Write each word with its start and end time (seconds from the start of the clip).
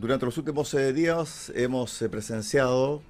Durante 0.00 0.24
los 0.24 0.38
últimos 0.38 0.72
eh, 0.72 0.94
días 0.94 1.52
hemos 1.54 2.00
eh, 2.00 2.08
presenciado 2.08 3.02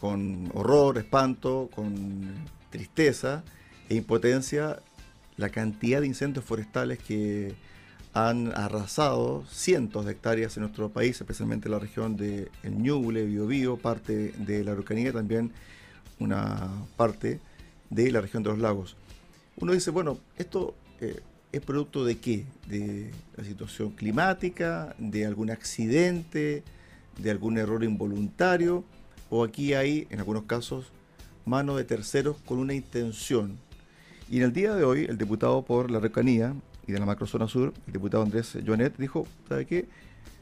con 0.00 0.50
horror, 0.54 0.96
espanto, 0.96 1.68
con 1.74 2.32
tristeza 2.70 3.44
e 3.90 3.96
impotencia 3.96 4.80
la 5.36 5.50
cantidad 5.50 6.00
de 6.00 6.06
incendios 6.06 6.42
forestales 6.42 7.00
que 7.00 7.54
han 8.14 8.50
arrasado 8.56 9.44
cientos 9.50 10.06
de 10.06 10.12
hectáreas 10.12 10.56
en 10.56 10.62
nuestro 10.62 10.88
país, 10.88 11.20
especialmente 11.20 11.68
en 11.68 11.72
la 11.72 11.78
región 11.78 12.16
de 12.16 12.48
El 12.62 12.82
Ñuble, 12.82 13.26
Biobío, 13.26 13.76
parte 13.76 14.32
de 14.38 14.64
la 14.64 14.72
Araucanía, 14.72 15.12
también 15.12 15.52
una 16.18 16.70
parte 16.96 17.40
de 17.90 18.10
la 18.10 18.22
región 18.22 18.42
de 18.42 18.48
los 18.48 18.58
lagos. 18.58 18.96
Uno 19.58 19.72
dice, 19.72 19.90
bueno, 19.90 20.18
esto 20.38 20.74
eh, 21.02 21.20
es 21.52 21.60
producto 21.60 22.04
de 22.04 22.18
qué? 22.18 22.46
De 22.66 23.10
la 23.36 23.44
situación 23.44 23.90
climática, 23.90 24.94
de 24.98 25.26
algún 25.26 25.50
accidente, 25.50 26.62
de 27.18 27.30
algún 27.30 27.58
error 27.58 27.84
involuntario, 27.84 28.84
o 29.28 29.44
aquí 29.44 29.74
hay, 29.74 30.06
en 30.10 30.18
algunos 30.18 30.44
casos, 30.44 30.86
mano 31.44 31.76
de 31.76 31.84
terceros 31.84 32.36
con 32.46 32.58
una 32.58 32.74
intención. 32.74 33.58
Y 34.30 34.38
en 34.38 34.44
el 34.44 34.52
día 34.52 34.74
de 34.74 34.84
hoy, 34.84 35.04
el 35.04 35.18
diputado 35.18 35.62
por 35.62 35.90
la 35.90 36.00
Recanía 36.00 36.54
y 36.86 36.92
de 36.92 36.98
la 36.98 37.06
macrozona 37.06 37.46
sur, 37.48 37.74
el 37.86 37.92
diputado 37.92 38.22
Andrés 38.22 38.56
Joanet, 38.66 38.96
dijo, 38.96 39.26
¿sabe 39.48 39.66
qué? 39.66 39.88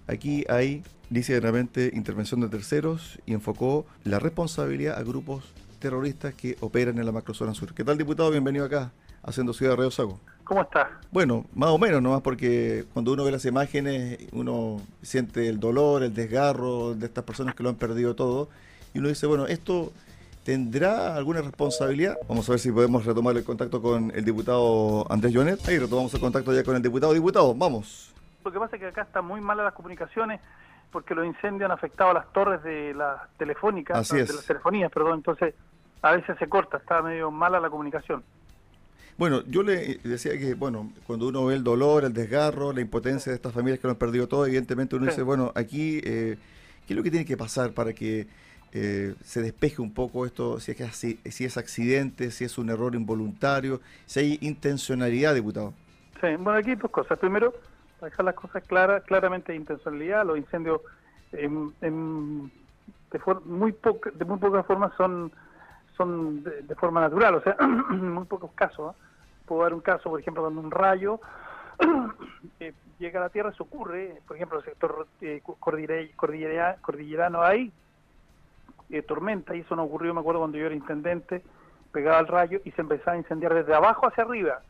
Aquí 0.07 0.45
hay, 0.49 0.83
dice 1.09 1.39
realmente, 1.41 1.91
intervención 1.93 2.41
de 2.41 2.49
terceros 2.49 3.19
y 3.27 3.33
enfocó 3.33 3.85
la 4.05 4.21
responsabilidad 4.21 4.99
a 4.99 5.03
grupos 5.03 5.45
terroristas 5.81 6.35
que 6.35 6.57
operan 6.61 6.99
en 6.99 7.07
la 7.07 7.13
macrozona 7.13 7.55
sur. 7.55 7.75
¿Qué 7.75 7.85
tal, 7.85 7.99
diputado? 7.99 8.31
Bienvenido 8.31 8.65
acá, 8.65 8.93
haciendo 9.23 9.53
Ciudad 9.53 9.73
de 9.73 9.77
Río 9.79 9.91
Sago. 9.91 10.21
¿Cómo 10.45 10.63
está? 10.63 10.99
Bueno, 11.11 11.45
más 11.55 11.71
o 11.71 11.79
menos 11.79 12.03
nomás 12.03 12.23
porque 12.23 12.85
cuando 12.93 13.13
uno 13.13 13.25
ve 13.25 13.31
las 13.31 13.45
imágenes 13.45 14.19
uno 14.33 14.81
siente 15.03 15.49
el 15.49 15.61
dolor, 15.61 16.03
el 16.03 16.13
desgarro 16.13 16.95
de 16.95 17.07
estas 17.07 17.25
personas 17.25 17.55
que 17.55 17.63
lo 17.63 17.69
han 17.69 17.77
perdido 17.77 18.15
todo 18.15 18.49
y 18.93 18.99
uno 18.99 19.09
dice, 19.09 19.27
bueno, 19.27 19.47
esto 19.47 19.93
tendrá 20.45 21.15
alguna 21.15 21.43
responsabilidad. 21.43 22.17
Vamos 22.29 22.49
a 22.49 22.53
ver 22.53 22.59
si 22.59 22.73
podemos 22.73 23.05
retomar 23.05 23.37
el 23.37 23.45
contacto 23.45 23.81
con 23.81 24.11
el 24.15 24.25
diputado 24.25 25.07
Andrés 25.11 25.35
Jonet. 25.35 25.61
Ahí 25.69 25.79
retomamos 25.79 26.13
el 26.15 26.21
contacto 26.21 26.53
ya 26.53 26.65
con 26.65 26.75
el 26.75 26.83
diputado. 26.83 27.13
Diputado, 27.13 27.55
vamos. 27.55 28.13
Lo 28.45 28.51
que 28.51 28.59
pasa 28.59 28.77
es 28.77 28.83
que 28.83 28.89
acá 28.89 29.03
están 29.03 29.27
muy 29.27 29.41
malas 29.41 29.65
las 29.65 29.75
comunicaciones 29.75 30.41
porque 30.91 31.15
los 31.15 31.25
incendios 31.25 31.71
han 31.71 31.77
afectado 31.77 32.11
a 32.11 32.15
las 32.15 32.33
torres 32.33 32.63
de 32.63 32.95
las 32.95 33.29
telefónicas, 33.37 34.09
de 34.09 34.21
las 34.21 34.47
telefonías, 34.47 34.91
perdón, 34.91 35.19
entonces 35.19 35.55
a 36.03 36.13
veces 36.13 36.37
se 36.39 36.49
corta, 36.49 36.79
está 36.79 37.03
medio 37.03 37.31
mala 37.31 37.61
la 37.61 37.71
comunicación. 37.71 38.25
Bueno, 39.21 39.43
yo 39.49 39.63
le 39.63 39.99
decía 40.03 40.39
que, 40.39 40.55
bueno, 40.55 40.91
cuando 41.07 41.29
uno 41.29 41.45
ve 41.45 41.55
el 41.55 41.63
dolor, 41.63 42.05
el 42.05 42.15
desgarro, 42.15 42.73
la 42.73 42.81
impotencia 42.81 43.29
de 43.29 43.37
estas 43.37 43.53
familias 43.53 43.79
que 43.79 43.87
lo 43.87 43.91
han 43.91 43.99
perdido 43.99 44.27
todo, 44.27 44.47
evidentemente 44.47 44.97
uno 44.97 45.05
dice, 45.05 45.21
bueno, 45.21 45.53
aquí, 45.55 45.99
eh, 45.99 46.39
¿qué 46.87 46.95
es 46.95 46.97
lo 46.97 47.03
que 47.03 47.11
tiene 47.11 47.27
que 47.27 47.37
pasar 47.37 47.73
para 47.73 47.93
que 47.93 48.29
eh, 48.73 49.15
se 49.23 49.43
despeje 49.43 49.83
un 49.83 49.93
poco 49.93 50.25
esto, 50.25 50.59
si 50.59 50.73
es, 50.73 50.97
si 50.97 51.45
es 51.45 51.59
accidente, 51.59 52.31
si 52.31 52.45
es 52.45 52.57
un 52.57 52.71
error 52.71 52.95
involuntario, 52.95 53.83
si 54.07 54.21
hay 54.21 54.39
intencionalidad, 54.41 55.35
diputado? 55.35 55.75
Sí, 56.23 56.29
bueno, 56.39 56.53
aquí 56.53 56.75
dos 56.77 56.91
cosas. 56.91 57.19
Primero, 57.19 57.53
para 57.99 58.09
dejar 58.09 58.25
las 58.25 58.37
cosas 58.37 58.65
claras, 58.67 59.03
claramente 59.03 59.55
intencionalidad, 59.55 60.25
los 60.25 60.39
incendios 60.39 60.81
de, 61.33 61.47
muy 63.45 63.73
poca, 63.73 64.13
de 64.15 64.25
muy 64.25 64.39
pocas 64.39 64.65
formas 64.65 64.93
son 64.97 65.31
son 66.01 66.43
de, 66.43 66.75
forma 66.77 67.03
natural, 67.03 67.35
o 67.35 67.43
sea, 67.43 67.55
en 67.61 68.15
muy 68.15 68.25
pocos 68.25 68.51
casos. 68.55 68.95
¿eh? 68.95 69.10
Puedo 69.51 69.65
dar 69.65 69.75
un 69.75 69.81
caso, 69.81 70.09
por 70.09 70.21
ejemplo, 70.21 70.45
cuando 70.45 70.61
un 70.61 70.71
rayo 70.71 71.19
eh, 72.61 72.73
llega 73.01 73.19
a 73.19 73.25
la 73.25 73.31
Tierra, 73.31 73.53
se 73.53 73.65
ocurre, 73.65 74.23
por 74.25 74.37
ejemplo, 74.37 74.61
el 74.61 74.65
sector 74.65 75.09
eh, 75.21 75.43
cordillerano 75.59 77.43
hay 77.43 77.73
eh, 78.91 79.03
tormenta, 79.03 79.57
y 79.57 79.63
eso 79.63 79.75
no 79.75 79.83
ocurrió, 79.83 80.15
me 80.15 80.21
acuerdo, 80.21 80.39
cuando 80.39 80.57
yo 80.57 80.67
era 80.67 80.75
intendente, 80.77 81.43
pegaba 81.91 82.21
el 82.21 82.29
rayo 82.29 82.61
y 82.65 82.71
se 82.71 82.83
empezaba 82.83 83.15
a 83.15 83.17
incendiar 83.17 83.53
desde 83.53 83.75
abajo 83.75 84.07
hacia 84.07 84.23
arriba, 84.23 84.61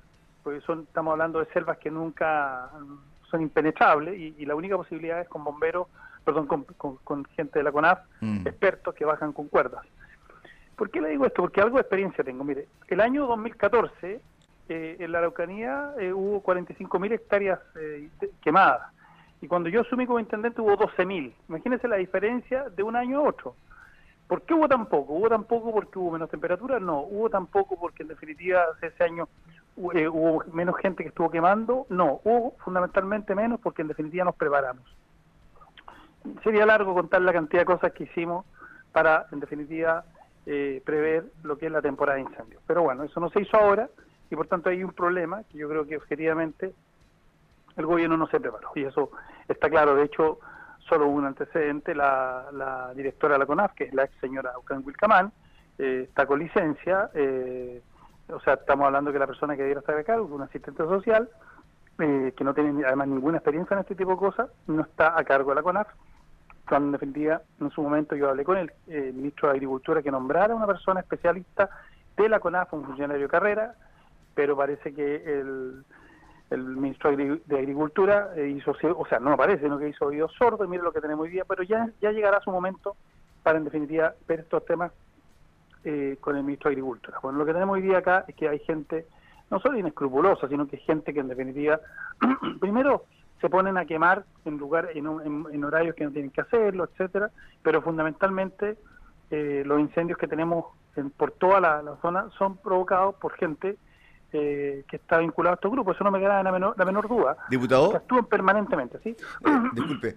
porque 0.42 0.62
son, 0.62 0.84
estamos 0.84 1.12
hablando 1.12 1.40
de 1.40 1.52
selvas 1.52 1.76
que 1.76 1.90
nunca 1.90 2.70
son 3.30 3.42
impenetrables 3.42 4.18
y, 4.18 4.46
la 4.46 4.54
única 4.54 4.78
posibilidad 4.78 5.20
es 5.20 5.28
con 5.28 5.44
bomberos, 5.44 5.88
perdón, 6.24 6.46
con, 6.46 7.24
gente 7.36 7.58
de 7.58 7.64
la 7.64 7.72
CONAF, 7.72 7.98
mm. 8.22 8.46
expertos 8.46 8.94
que 8.94 9.04
bajan 9.04 9.34
con 9.34 9.48
cuerdas. 9.48 9.84
¿Por 10.74 10.88
qué 10.88 11.02
le 11.02 11.10
digo 11.10 11.26
esto? 11.26 11.42
Porque 11.42 11.60
algo 11.60 11.76
de 11.76 11.82
experiencia 11.82 12.24
tengo. 12.24 12.44
Mire, 12.44 12.66
el 12.88 13.02
año 13.02 13.26
2014 13.26 14.22
eh, 14.72 14.96
en 15.00 15.10
la 15.10 15.18
Araucanía 15.18 15.94
eh, 15.98 16.12
hubo 16.12 16.44
45.000 16.44 17.12
hectáreas 17.12 17.58
eh, 17.74 18.08
quemadas. 18.40 18.82
Y 19.42 19.48
cuando 19.48 19.68
yo 19.68 19.80
asumí 19.80 20.06
como 20.06 20.20
intendente 20.20 20.60
hubo 20.60 20.78
12.000. 20.78 21.34
Imagínense 21.48 21.88
la 21.88 21.96
diferencia 21.96 22.68
de 22.68 22.84
un 22.84 22.94
año 22.94 23.18
a 23.18 23.22
otro. 23.22 23.56
¿Por 24.28 24.42
qué 24.42 24.54
hubo 24.54 24.68
tan 24.68 24.86
poco? 24.86 25.14
¿Hubo 25.14 25.28
tan 25.28 25.42
poco 25.42 25.72
porque 25.72 25.98
hubo 25.98 26.12
menos 26.12 26.30
temperatura? 26.30 26.78
No. 26.78 27.00
¿Hubo 27.00 27.28
tan 27.28 27.48
poco 27.48 27.76
porque 27.80 28.04
en 28.04 28.10
definitiva 28.10 28.62
ese 28.80 29.02
año 29.02 29.28
hubo 29.74 30.44
menos 30.52 30.76
gente 30.76 31.02
que 31.02 31.08
estuvo 31.08 31.32
quemando? 31.32 31.86
No. 31.88 32.20
Hubo 32.22 32.54
fundamentalmente 32.62 33.34
menos 33.34 33.58
porque 33.58 33.82
en 33.82 33.88
definitiva 33.88 34.24
nos 34.24 34.36
preparamos. 34.36 34.84
Sería 36.44 36.64
largo 36.64 36.94
contar 36.94 37.22
la 37.22 37.32
cantidad 37.32 37.62
de 37.62 37.66
cosas 37.66 37.90
que 37.90 38.04
hicimos 38.04 38.46
para, 38.92 39.26
en 39.32 39.40
definitiva, 39.40 40.04
eh, 40.46 40.80
prever 40.86 41.24
lo 41.42 41.58
que 41.58 41.66
es 41.66 41.72
la 41.72 41.82
temporada 41.82 42.18
de 42.18 42.22
incendios. 42.22 42.62
Pero 42.68 42.84
bueno, 42.84 43.02
eso 43.02 43.18
no 43.18 43.30
se 43.30 43.40
hizo 43.40 43.56
ahora 43.56 43.88
y 44.30 44.36
por 44.36 44.46
tanto 44.46 44.70
hay 44.70 44.84
un 44.84 44.92
problema 44.92 45.42
que 45.44 45.58
yo 45.58 45.68
creo 45.68 45.86
que 45.86 45.96
objetivamente 45.96 46.72
el 47.76 47.86
gobierno 47.86 48.16
no 48.16 48.26
se 48.28 48.40
preparó 48.40 48.70
y 48.74 48.84
eso 48.84 49.10
está 49.48 49.68
claro. 49.68 49.94
De 49.94 50.04
hecho, 50.04 50.38
solo 50.88 51.08
un 51.08 51.24
antecedente, 51.24 51.94
la, 51.94 52.92
directora 52.94 53.34
de 53.34 53.40
la 53.40 53.46
CONAF, 53.46 53.74
que 53.74 53.84
es 53.84 53.94
la 53.94 54.04
ex 54.04 54.14
señora 54.20 54.52
Aucan 54.54 54.82
Wilcamán, 54.84 55.32
eh, 55.78 56.06
está 56.08 56.26
con 56.26 56.38
licencia, 56.38 57.10
eh, 57.14 57.82
o 58.28 58.40
sea, 58.40 58.54
estamos 58.54 58.86
hablando 58.86 59.12
que 59.12 59.18
la 59.18 59.26
persona 59.26 59.56
que 59.56 59.62
debiera 59.62 59.80
estar 59.80 59.96
a 59.96 60.04
cargo, 60.04 60.34
un 60.34 60.42
asistente 60.42 60.82
social, 60.84 61.28
que 61.98 62.44
no 62.44 62.54
tiene 62.54 62.82
además 62.86 63.08
ninguna 63.08 63.36
experiencia 63.36 63.74
en 63.74 63.80
este 63.80 63.94
tipo 63.94 64.12
de 64.12 64.16
cosas, 64.16 64.48
no 64.66 64.82
está 64.82 65.18
a 65.18 65.22
cargo 65.22 65.50
de 65.50 65.56
la 65.56 65.62
CONAF 65.62 65.88
cuando 66.70 66.98
en 67.02 67.40
en 67.60 67.70
su 67.70 67.82
momento 67.82 68.14
yo 68.14 68.28
hablé 68.28 68.44
con 68.44 68.56
el, 68.56 68.72
ministro 68.86 69.48
de 69.48 69.54
Agricultura 69.54 70.02
que 70.02 70.10
nombrara 70.10 70.54
una 70.54 70.68
persona 70.68 71.00
especialista 71.00 71.68
de 72.16 72.28
la 72.28 72.38
CONAF, 72.38 72.72
un 72.72 72.84
funcionario 72.84 73.24
de 73.24 73.28
carrera, 73.28 73.74
pero 74.40 74.56
parece 74.56 74.94
que 74.94 75.16
el, 75.38 75.84
ministro 76.50 77.14
de 77.14 77.58
Agricultura 77.58 78.30
hizo, 78.42 78.74
o 78.96 79.06
sea, 79.06 79.20
no 79.20 79.36
parece, 79.36 79.64
sino 79.64 79.78
que 79.78 79.90
hizo 79.90 80.06
oído 80.06 80.30
sordo, 80.30 80.64
y 80.64 80.68
mire 80.68 80.82
lo 80.82 80.92
que 80.92 81.02
tenemos 81.02 81.24
hoy 81.24 81.30
día, 81.30 81.44
pero 81.44 81.62
ya, 81.62 81.90
ya 82.00 82.10
llegará 82.10 82.40
su 82.40 82.50
momento 82.50 82.96
para 83.42 83.58
en 83.58 83.64
definitiva 83.64 84.14
ver 84.26 84.40
estos 84.40 84.64
temas 84.64 84.92
eh, 85.84 86.16
con 86.22 86.38
el 86.38 86.42
ministro 86.42 86.70
de 86.70 86.76
Agricultura. 86.76 87.18
Bueno, 87.22 87.38
lo 87.38 87.44
que 87.44 87.52
tenemos 87.52 87.74
hoy 87.74 87.82
día 87.82 87.98
acá 87.98 88.24
es 88.26 88.34
que 88.34 88.48
hay 88.48 88.60
gente 88.60 89.04
no 89.50 89.60
solo 89.60 89.76
inescrupulosa, 89.76 90.48
sino 90.48 90.66
que 90.66 90.78
gente 90.78 91.12
que 91.12 91.20
en 91.20 91.28
definitiva, 91.28 91.78
primero, 92.60 93.04
se 93.42 93.50
ponen 93.50 93.76
a 93.76 93.84
quemar 93.84 94.24
en 94.46 94.56
lugar 94.56 94.88
en, 94.94 95.64
horarios 95.64 95.94
que 95.94 96.04
no 96.04 96.12
tienen 96.12 96.30
que 96.30 96.40
hacerlo, 96.40 96.84
etcétera, 96.84 97.30
pero 97.62 97.82
fundamentalmente 97.82 98.78
eh, 99.30 99.64
los 99.66 99.80
incendios 99.80 100.18
que 100.18 100.28
tenemos 100.28 100.64
por 101.16 101.32
toda 101.32 101.60
la, 101.60 101.96
zona 102.02 102.28
son 102.38 102.56
provocados 102.56 103.14
por 103.16 103.32
gente 103.34 103.76
eh, 104.32 104.84
que 104.88 104.96
está 104.96 105.18
vinculada 105.18 105.54
a 105.54 105.56
estos 105.56 105.70
grupos. 105.70 105.96
Eso 105.96 106.04
no 106.04 106.10
me 106.10 106.20
queda 106.20 106.42
la 106.42 106.52
menor, 106.52 106.74
la 106.76 106.84
menor 106.84 107.08
duda. 107.08 107.36
Diputado. 107.48 107.90
Que 107.90 107.96
actúan 107.98 108.26
permanentemente, 108.26 108.98
¿sí? 109.02 109.10
Eh, 109.10 109.60
disculpe. 109.72 110.16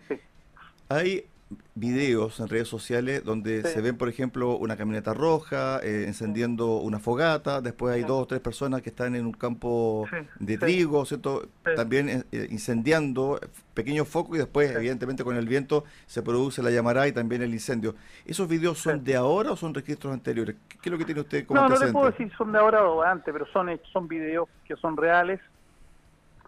Hay 0.90 1.26
videos 1.76 2.40
en 2.40 2.48
redes 2.48 2.68
sociales 2.68 3.24
donde 3.24 3.64
se 3.64 3.82
ven, 3.82 3.98
por 3.98 4.10
ejemplo, 4.10 4.58
una 4.58 4.78
camioneta 4.78 5.14
roja 5.14 5.80
eh, 5.84 6.06
encendiendo 6.08 6.78
una 6.78 7.00
fogata, 7.00 7.62
después 7.62 7.96
hay 7.96 8.04
dos 8.04 8.24
o 8.24 8.26
tres 8.26 8.42
personas 8.42 8.82
que 8.82 8.90
están 8.90 9.16
en 9.16 9.26
un 9.26 9.32
campo 9.34 10.08
de 10.40 10.58
trigo, 10.58 11.06
¿cierto? 11.06 11.48
También 11.76 12.10
eh, 12.10 12.24
eh, 12.32 12.48
incendiando 12.52 13.40
pequeños 13.74 14.08
focos 14.08 14.36
y 14.36 14.40
después, 14.40 14.72
evidentemente, 14.72 15.24
con 15.24 15.36
el 15.36 15.48
viento 15.48 15.84
se 16.06 16.22
produce 16.22 16.62
la 16.62 16.72
llamará 16.72 17.08
y 17.08 17.12
también 17.12 17.42
el 17.42 17.54
incendio. 17.54 17.96
¿Esos 18.26 18.48
videos 18.48 18.78
son 18.78 19.04
de 19.04 19.16
ahora 19.16 19.52
o 19.52 19.56
son 19.56 19.74
registros 19.74 20.14
anteriores? 20.14 20.56
¿Qué 20.68 20.78
es 20.84 20.92
lo 20.92 20.98
que 20.98 21.06
tiene 21.06 21.22
usted 21.22 21.46
como 21.46 21.62
No, 21.62 21.70
no 21.70 21.78
le 21.78 21.92
puedo 21.92 22.12
decir 22.12 22.32
son 22.38 22.52
de 22.52 22.60
ahora 22.60 22.84
o 22.88 23.02
antes, 23.02 23.34
pero 23.34 23.46
son, 23.48 23.70
son 23.92 24.08
videos 24.08 24.48
que 24.66 24.76
son 24.76 24.96
reales 24.98 25.40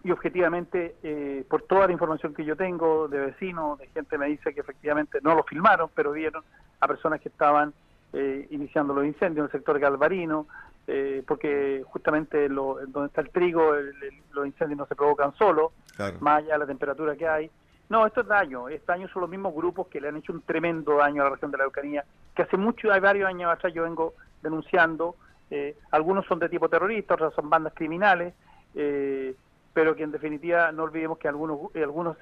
y 0.06 0.12
objetivamente, 0.12 0.94
eh, 1.02 1.44
por 1.50 1.62
toda 1.62 1.88
la 1.88 1.92
información 1.92 2.32
que 2.32 2.44
yo 2.44 2.54
tengo 2.54 3.08
de 3.08 3.18
vecinos, 3.18 3.76
de 3.80 3.88
gente 3.88 4.16
me 4.16 4.26
dice 4.26 4.54
que 4.54 4.60
efectivamente 4.60 5.18
no 5.20 5.34
lo 5.34 5.42
filmaron, 5.42 5.90
pero 5.92 6.12
vieron 6.12 6.44
a 6.78 6.86
personas 6.86 7.20
que 7.20 7.28
estaban 7.28 7.74
eh, 8.12 8.46
iniciando 8.50 8.94
los 8.94 9.04
incendios 9.04 9.38
en 9.38 9.44
el 9.46 9.50
sector 9.50 9.80
galvarino, 9.80 10.46
eh, 10.86 11.24
porque 11.26 11.82
justamente 11.86 12.48
lo, 12.48 12.78
donde 12.86 13.08
está 13.08 13.20
el 13.20 13.30
trigo, 13.30 13.72
los 14.32 14.46
incendios 14.46 14.78
no 14.78 14.86
se 14.86 14.94
provocan 14.94 15.34
solo, 15.34 15.72
más 16.20 16.38
allá 16.38 16.52
de 16.52 16.58
la 16.60 16.66
temperatura 16.66 17.16
que 17.16 17.26
hay. 17.26 17.50
No, 17.88 18.06
esto 18.06 18.20
es 18.20 18.28
daño. 18.28 18.68
Este 18.68 18.86
daño 18.86 19.08
son 19.08 19.22
los 19.22 19.30
mismos 19.30 19.56
grupos 19.56 19.88
que 19.88 20.00
le 20.00 20.06
han 20.06 20.18
hecho 20.18 20.32
un 20.32 20.42
tremendo 20.42 20.98
daño 20.98 21.22
a 21.22 21.24
la 21.24 21.30
región 21.30 21.50
de 21.50 21.58
la 21.58 21.64
Eucanía, 21.64 22.04
que 22.32 22.42
hace 22.42 22.56
mucho, 22.56 22.92
hay 22.92 23.00
varios 23.00 23.28
años 23.28 23.52
atrás 23.52 23.74
yo 23.74 23.82
vengo 23.82 24.14
denunciando. 24.40 25.16
algunos 25.90 26.24
son 26.26 26.38
de 26.38 26.48
tipo 26.48 26.68
terrorista, 26.68 27.14
otros 27.14 27.34
son 27.34 27.50
bandas 27.50 27.72
criminales. 27.74 28.34
Eh, 28.76 29.34
pero 29.76 29.94
que 29.94 30.04
en 30.04 30.10
definitiva 30.10 30.72
no 30.72 30.84
olvidemos 30.84 31.18
que 31.18 31.28
algunos, 31.28 31.58
algunos 31.74 32.16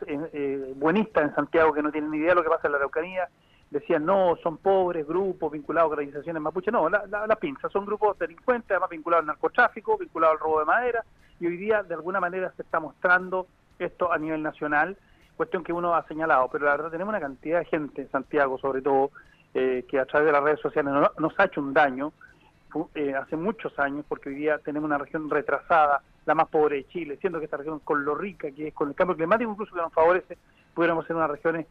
buenistas 0.74 1.22
en 1.22 1.34
Santiago 1.36 1.72
que 1.72 1.82
no 1.82 1.92
tienen 1.92 2.10
ni 2.10 2.18
idea 2.18 2.30
de 2.30 2.34
lo 2.34 2.42
que 2.42 2.48
pasa 2.48 2.66
en 2.66 2.72
la 2.72 2.78
Araucanía, 2.78 3.28
decían, 3.70 4.04
no, 4.04 4.34
son 4.42 4.56
pobres 4.56 5.06
grupos 5.06 5.52
vinculados 5.52 5.88
a 5.88 5.92
organizaciones 5.92 6.42
mapuche. 6.42 6.72
No, 6.72 6.88
la, 6.88 7.06
la, 7.06 7.36
pinza, 7.36 7.68
son 7.68 7.86
grupos 7.86 8.18
delincuentes, 8.18 8.72
además 8.72 8.90
vinculados 8.90 9.22
al 9.22 9.26
narcotráfico, 9.28 9.96
vinculados 9.96 10.34
al 10.34 10.40
robo 10.40 10.58
de 10.58 10.64
madera, 10.64 11.04
y 11.38 11.46
hoy 11.46 11.56
día 11.56 11.84
de 11.84 11.94
alguna 11.94 12.18
manera 12.18 12.52
se 12.56 12.62
está 12.62 12.80
mostrando 12.80 13.46
esto 13.78 14.12
a 14.12 14.18
nivel 14.18 14.42
nacional, 14.42 14.96
cuestión 15.36 15.62
que 15.62 15.72
uno 15.72 15.94
ha 15.94 16.04
señalado, 16.08 16.48
pero 16.50 16.64
la 16.64 16.72
verdad 16.72 16.90
tenemos 16.90 17.12
una 17.12 17.20
cantidad 17.20 17.60
de 17.60 17.66
gente 17.66 18.02
en 18.02 18.10
Santiago, 18.10 18.58
sobre 18.58 18.82
todo, 18.82 19.12
eh, 19.54 19.84
que 19.88 20.00
a 20.00 20.06
través 20.06 20.26
de 20.26 20.32
las 20.32 20.42
redes 20.42 20.60
sociales 20.60 20.92
nos, 20.92 21.38
ha 21.38 21.44
hecho 21.44 21.60
un 21.60 21.72
daño 21.72 22.12
eh, 22.96 23.14
hace 23.14 23.36
muchos 23.36 23.78
años, 23.78 24.04
porque 24.08 24.30
hoy 24.30 24.34
día 24.34 24.58
tenemos 24.58 24.88
una 24.88 24.98
región 24.98 25.30
retrasada, 25.30 26.02
la 26.26 26.34
más 26.34 26.48
pobre 26.48 26.76
de 26.76 26.88
Chile, 26.88 27.18
siendo 27.20 27.38
que 27.38 27.46
esta 27.46 27.56
región 27.56 27.80
con 27.80 28.04
lo 28.04 28.14
rica 28.14 28.50
que 28.50 28.68
es, 28.68 28.74
con 28.74 28.88
el 28.88 28.94
cambio 28.94 29.16
climático 29.16 29.50
incluso 29.50 29.74
que 29.74 29.80
nos 29.80 29.92
favorece, 29.92 30.38
pudiéramos 30.74 31.06
ser 31.06 31.16
una 31.16 31.26
regiones 31.26 31.66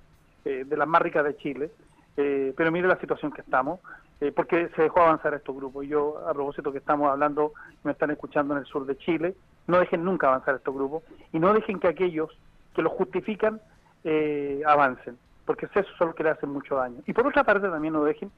eh, 0.45 0.63
de 0.65 0.77
las 0.77 0.87
más 0.87 1.01
ricas 1.01 1.23
de 1.23 1.37
Chile. 1.37 1.71
Eh, 2.15 2.53
pero 2.55 2.71
mire 2.71 2.87
la 2.87 2.99
situación 2.99 3.31
que 3.31 3.41
estamos, 3.41 3.79
eh, 4.21 4.31
porque 4.31 4.69
se 4.75 4.83
dejó 4.83 5.01
avanzar 5.01 5.33
estos 5.33 5.55
grupos. 5.55 5.87
Yo, 5.87 6.19
a 6.27 6.33
propósito 6.33 6.71
que 6.71 6.77
estamos 6.77 7.09
hablando, 7.09 7.53
me 7.83 7.91
están 7.91 8.11
escuchando 8.11 8.53
en 8.53 8.59
el 8.59 8.65
sur 8.65 8.85
de 8.85 8.97
Chile, 8.97 9.35
no 9.67 9.79
dejen 9.79 10.03
nunca 10.03 10.27
avanzar 10.27 10.55
estos 10.55 10.73
grupos 10.73 11.03
y 11.31 11.39
no 11.39 11.53
dejen 11.53 11.79
que 11.79 11.87
aquellos 11.87 12.29
que 12.75 12.81
los 12.81 12.93
justifican 12.93 13.61
eh, 14.03 14.61
avancen, 14.65 15.17
porque 15.45 15.67
eso 15.73 15.89
son 15.97 16.07
los 16.07 16.15
que 16.15 16.23
le 16.23 16.29
hacen 16.29 16.49
mucho 16.49 16.75
daño. 16.75 17.01
Y 17.05 17.13
por 17.13 17.25
otra 17.27 17.43
parte 17.43 17.69
también 17.69 17.93
no 17.93 18.03
dejen 18.03 18.31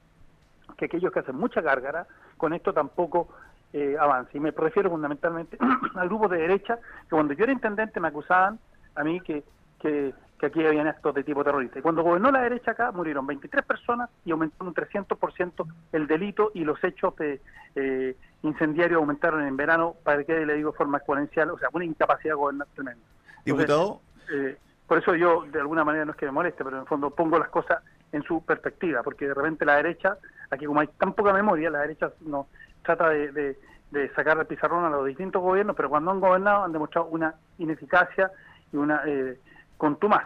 que 0.76 0.86
aquellos 0.86 1.12
que 1.12 1.20
hacen 1.20 1.36
mucha 1.36 1.60
gárgara 1.60 2.06
con 2.36 2.52
esto 2.52 2.72
tampoco 2.72 3.28
eh, 3.72 3.96
avancen. 3.98 4.38
Y 4.38 4.40
me 4.40 4.50
refiero 4.50 4.90
fundamentalmente 4.90 5.58
al 5.94 6.08
grupo 6.08 6.28
de 6.28 6.38
derecha, 6.38 6.76
que 6.76 7.10
cuando 7.10 7.34
yo 7.34 7.44
era 7.44 7.52
intendente 7.52 8.00
me 8.00 8.08
acusaban 8.08 8.58
a 8.94 9.04
mí 9.04 9.20
que, 9.20 9.44
que 9.80 10.14
que 10.38 10.46
aquí 10.46 10.64
habían 10.64 10.86
actos 10.86 11.14
de 11.14 11.24
tipo 11.24 11.42
terrorista. 11.42 11.78
Y 11.78 11.82
cuando 11.82 12.02
gobernó 12.02 12.30
la 12.30 12.42
derecha 12.42 12.72
acá, 12.72 12.92
murieron 12.92 13.26
23 13.26 13.64
personas 13.64 14.10
y 14.24 14.32
aumentó 14.32 14.64
un 14.64 14.74
300% 14.74 15.66
el 15.92 16.06
delito 16.06 16.50
y 16.54 16.64
los 16.64 16.82
hechos 16.84 17.16
de 17.16 17.40
eh, 17.74 18.16
incendiarios 18.42 18.98
aumentaron 18.98 19.46
en 19.46 19.56
verano, 19.56 19.96
para 20.04 20.24
que 20.24 20.44
le 20.44 20.54
digo 20.54 20.72
de 20.72 20.76
forma 20.76 20.98
exponencial, 20.98 21.50
o 21.50 21.58
sea, 21.58 21.68
una 21.72 21.84
incapacidad 21.84 22.32
de 22.32 22.38
gobernar 22.38 22.68
tremenda. 22.74 23.04
Diputado. 23.44 24.00
Eh, 24.32 24.56
por 24.86 24.98
eso 24.98 25.14
yo, 25.14 25.44
de 25.50 25.60
alguna 25.60 25.84
manera, 25.84 26.04
no 26.04 26.12
es 26.12 26.18
que 26.18 26.26
me 26.26 26.32
moleste, 26.32 26.62
pero 26.62 26.76
en 26.76 26.82
el 26.82 26.88
fondo 26.88 27.10
pongo 27.10 27.38
las 27.38 27.48
cosas 27.48 27.82
en 28.12 28.22
su 28.22 28.44
perspectiva, 28.44 29.02
porque 29.02 29.26
de 29.26 29.34
repente 29.34 29.64
la 29.64 29.76
derecha, 29.76 30.18
aquí 30.50 30.66
como 30.66 30.80
hay 30.80 30.88
tan 30.98 31.14
poca 31.14 31.32
memoria, 31.32 31.70
la 31.70 31.80
derecha 31.80 32.12
no 32.20 32.46
trata 32.86 33.10
de, 33.10 33.56
de, 33.90 34.14
sacar 34.14 34.38
el 34.38 34.46
pizarrón 34.46 34.84
a 34.84 34.90
los 34.90 35.06
distintos 35.06 35.42
gobiernos, 35.42 35.74
pero 35.76 35.88
cuando 35.88 36.10
han 36.10 36.20
gobernado 36.20 36.64
han 36.64 36.72
demostrado 36.72 37.08
una 37.08 37.34
ineficacia 37.58 38.30
y 38.72 38.76
una... 38.76 39.02
Eh, 39.06 39.38
con 39.76 39.98
más. 40.08 40.24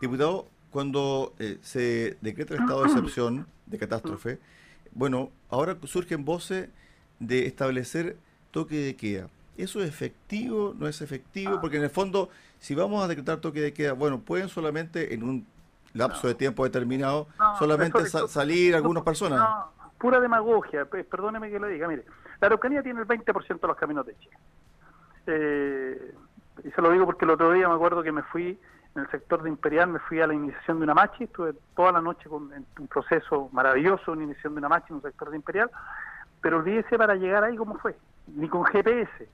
Diputado, 0.00 0.46
cuando 0.70 1.32
eh, 1.38 1.58
se 1.62 2.16
decreta 2.20 2.54
el 2.54 2.60
estado 2.60 2.82
de 2.82 2.88
excepción, 2.88 3.46
de 3.66 3.78
catástrofe, 3.78 4.38
bueno, 4.92 5.30
ahora 5.50 5.76
surgen 5.84 6.24
voces 6.24 6.68
de 7.18 7.46
establecer 7.46 8.16
toque 8.50 8.76
de 8.76 8.96
queda. 8.96 9.28
¿Eso 9.56 9.82
es 9.82 9.88
efectivo? 9.88 10.74
¿No 10.78 10.86
es 10.86 11.00
efectivo? 11.00 11.60
Porque 11.60 11.78
en 11.78 11.84
el 11.84 11.90
fondo, 11.90 12.28
si 12.60 12.74
vamos 12.74 13.02
a 13.02 13.08
decretar 13.08 13.38
toque 13.38 13.60
de 13.60 13.72
queda, 13.72 13.94
bueno, 13.94 14.20
pueden 14.20 14.48
solamente 14.48 15.14
en 15.14 15.22
un 15.22 15.46
lapso 15.94 16.28
de 16.28 16.34
tiempo 16.34 16.62
determinado, 16.64 17.26
solamente 17.58 17.98
salir 18.28 18.74
algunas 18.74 19.02
personas. 19.02 19.40
No, 19.40 19.72
pura 19.98 20.20
demagogia, 20.20 20.84
perdóneme 20.84 21.50
que 21.50 21.58
lo 21.58 21.66
diga. 21.66 21.88
Mire, 21.88 22.04
la 22.40 22.46
Araucanía 22.46 22.82
tiene 22.82 23.00
el 23.00 23.06
20% 23.06 23.60
de 23.60 23.68
los 23.68 23.76
caminos 23.76 24.06
de 24.06 24.16
Chile. 24.18 24.36
Eh, 25.26 26.14
y 26.64 26.70
se 26.70 26.82
lo 26.82 26.90
digo 26.90 27.06
porque 27.06 27.24
el 27.24 27.30
otro 27.32 27.52
día 27.52 27.68
me 27.68 27.74
acuerdo 27.74 28.02
que 28.02 28.12
me 28.12 28.22
fui 28.22 28.58
en 28.94 29.02
el 29.02 29.10
sector 29.10 29.42
de 29.42 29.50
Imperial, 29.50 29.88
me 29.88 29.98
fui 29.98 30.20
a 30.20 30.26
la 30.26 30.34
iniciación 30.34 30.78
de 30.78 30.84
una 30.84 30.94
machi, 30.94 31.24
estuve 31.24 31.54
toda 31.74 31.92
la 31.92 32.00
noche 32.00 32.28
con 32.28 32.50
un 32.78 32.88
proceso 32.88 33.48
maravilloso, 33.52 34.12
una 34.12 34.24
iniciación 34.24 34.54
de 34.54 34.58
una 34.58 34.68
machi 34.68 34.86
en 34.90 34.96
un 34.96 35.02
sector 35.02 35.30
de 35.30 35.36
Imperial, 35.36 35.70
pero 36.40 36.58
olvídese 36.58 36.96
para 36.96 37.14
llegar 37.14 37.44
ahí 37.44 37.56
cómo 37.56 37.76
fue, 37.78 37.96
ni 38.28 38.48
con 38.48 38.64
GPS. 38.64 39.28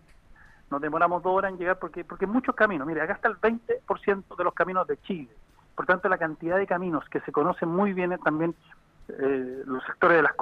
Nos 0.70 0.80
demoramos 0.80 1.22
dos 1.22 1.32
horas 1.36 1.52
en 1.52 1.58
llegar 1.58 1.78
porque 1.78 2.04
porque 2.04 2.26
muchos 2.26 2.54
caminos, 2.54 2.86
mire, 2.86 3.02
acá 3.02 3.12
está 3.12 3.28
el 3.28 3.36
20% 3.36 4.36
de 4.36 4.44
los 4.44 4.54
caminos 4.54 4.86
de 4.86 4.96
Chile. 5.02 5.30
Por 5.76 5.86
tanto, 5.86 6.08
la 6.08 6.18
cantidad 6.18 6.56
de 6.56 6.66
caminos 6.66 7.08
que 7.08 7.20
se 7.20 7.32
conocen 7.32 7.68
muy 7.68 7.92
bien 7.92 8.18
también 8.24 8.54
eh, 9.08 9.62
los 9.64 9.84
sectores 9.84 10.18
de 10.18 10.22
las, 10.22 10.32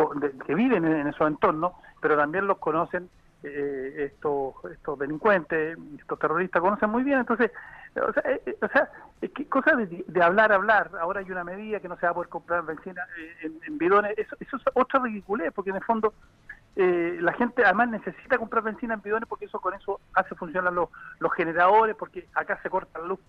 que 0.46 0.54
viven 0.54 0.84
en, 0.84 1.06
esos 1.06 1.26
entornos, 1.26 1.72
pero 2.00 2.16
también 2.16 2.46
los 2.46 2.58
conocen 2.58 3.08
eh, 3.42 4.10
estos, 4.12 4.54
estos 4.70 4.98
delincuentes, 4.98 5.78
estos 5.98 6.18
terroristas 6.18 6.60
conocen 6.60 6.90
muy 6.90 7.02
bien, 7.02 7.20
entonces, 7.20 7.50
o 7.96 8.12
sea, 8.12 8.22
eh, 8.26 8.56
o 8.60 8.68
sea 8.68 8.90
que 9.28 9.46
cosa 9.46 9.76
de, 9.76 10.22
hablar, 10.22 10.52
hablar, 10.52 10.90
ahora 10.98 11.20
hay 11.20 11.30
una 11.30 11.44
medida 11.44 11.80
que 11.80 11.88
no 11.88 11.96
se 11.96 12.06
va 12.06 12.12
a 12.12 12.14
poder 12.14 12.30
comprar 12.30 12.64
benzina 12.64 13.02
eh, 13.18 13.50
en, 13.66 13.78
bidones, 13.78 14.16
eso, 14.16 14.34
eso 14.40 14.56
es 14.56 14.62
otra 14.74 15.00
ridiculez, 15.00 15.52
porque 15.54 15.70
en 15.70 15.76
el 15.76 15.84
fondo 15.84 16.14
eh, 16.76 17.18
la 17.20 17.32
gente 17.34 17.62
además 17.64 17.90
necesita 17.90 18.38
comprar 18.38 18.62
benzina 18.62 18.94
en 18.94 19.02
bidones 19.02 19.28
porque 19.28 19.44
eso 19.44 19.60
con 19.60 19.74
eso 19.74 20.00
hace 20.14 20.34
funcionar 20.34 20.72
los, 20.72 20.88
los 21.18 21.32
generadores, 21.34 21.96
porque 21.96 22.28
acá 22.34 22.58
se 22.62 22.70
corta 22.70 22.98
la 22.98 23.08
luz 23.08 23.20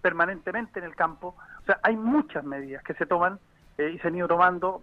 permanentemente 0.00 0.78
en 0.78 0.84
el 0.84 0.94
campo, 0.94 1.34
o 1.62 1.66
sea, 1.66 1.80
hay 1.82 1.96
muchas 1.96 2.44
medidas 2.44 2.82
que 2.84 2.94
se 2.94 3.06
toman 3.06 3.38
y 3.88 3.98
se 3.98 4.08
han 4.08 4.16
ido 4.16 4.28
tomando 4.28 4.82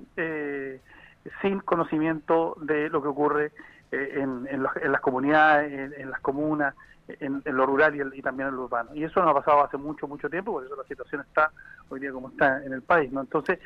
sin 1.41 1.59
conocimiento 1.59 2.55
de 2.61 2.89
lo 2.89 3.01
que 3.01 3.07
ocurre 3.07 3.51
eh, 3.91 4.19
en, 4.19 4.63
las 4.63 5.01
comunidades, 5.01 5.93
en, 5.97 6.09
las 6.09 6.19
comunas, 6.19 6.75
en, 7.07 7.41
lo 7.45 7.65
rural 7.65 7.95
y, 8.13 8.21
también 8.21 8.49
en 8.49 8.55
lo 8.55 8.63
urbano. 8.63 8.93
Y 8.93 9.03
eso 9.03 9.21
no 9.21 9.29
ha 9.29 9.33
pasado 9.33 9.63
hace 9.63 9.77
mucho, 9.77 10.07
mucho 10.07 10.29
tiempo, 10.29 10.51
por 10.51 10.65
eso 10.65 10.75
la 10.75 10.83
situación 10.83 11.21
está 11.21 11.51
hoy 11.89 11.99
día 11.99 12.11
como 12.11 12.29
está 12.29 12.63
en 12.63 12.73
el 12.73 12.81
país. 12.81 13.11
¿no? 13.11 13.21
Entonces, 13.21 13.59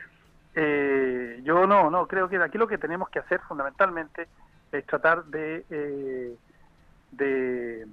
eh, 0.53 1.41
yo 1.43 1.65
no, 1.65 1.89
no, 1.89 2.07
creo 2.07 2.29
que 2.29 2.37
aquí 2.37 2.57
lo 2.57 2.67
que 2.67 2.77
tenemos 2.77 3.09
que 3.09 3.19
hacer 3.19 3.39
fundamentalmente 3.41 4.27
es 4.71 4.85
tratar 4.85 5.25
de, 5.25 5.65
eh, 5.69 6.35
de, 7.11 7.87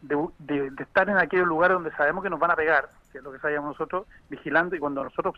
de, 0.00 0.72
estar 0.78 1.08
en 1.08 1.18
aquellos 1.18 1.46
lugares 1.46 1.76
donde 1.76 1.92
sabemos 1.92 2.24
que 2.24 2.30
nos 2.30 2.40
van 2.40 2.50
a 2.50 2.56
pegar, 2.56 2.88
que 3.12 3.18
es 3.18 3.24
lo 3.24 3.30
que 3.30 3.38
sabíamos 3.38 3.70
nosotros, 3.70 4.06
vigilando, 4.28 4.74
y 4.74 4.80
cuando 4.80 5.04
nosotros 5.04 5.34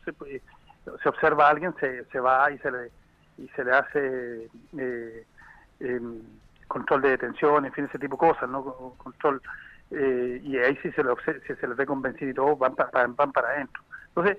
se, 0.84 0.98
se 1.02 1.08
observa 1.08 1.46
a 1.46 1.50
alguien, 1.50 1.75
se, 1.81 2.04
se 2.06 2.20
va 2.20 2.50
y 2.50 2.58
se 2.58 2.70
le, 2.70 2.90
y 3.38 3.48
se 3.48 3.64
le 3.64 3.72
hace... 3.72 4.48
Eh, 4.78 5.26
control 6.69 7.02
de 7.02 7.10
detención, 7.10 7.64
en 7.64 7.72
fin, 7.72 7.84
ese 7.84 7.98
tipo 7.98 8.16
de 8.16 8.32
cosas, 8.32 8.48
¿no? 8.48 8.94
Control, 8.98 9.40
eh, 9.90 10.40
y 10.42 10.56
ahí 10.58 10.76
sí 10.82 10.90
se, 10.92 11.02
lo, 11.02 11.16
si 11.16 11.54
se 11.54 11.69
les 11.69 11.76
ve 11.76 11.86
convencido 11.86 12.31
y 12.31 12.34
todo, 12.34 12.56
van, 12.56 12.74
para, 12.74 13.06
van 13.06 13.32
para 13.32 13.48
adentro. 13.50 13.82
Entonces, 14.08 14.38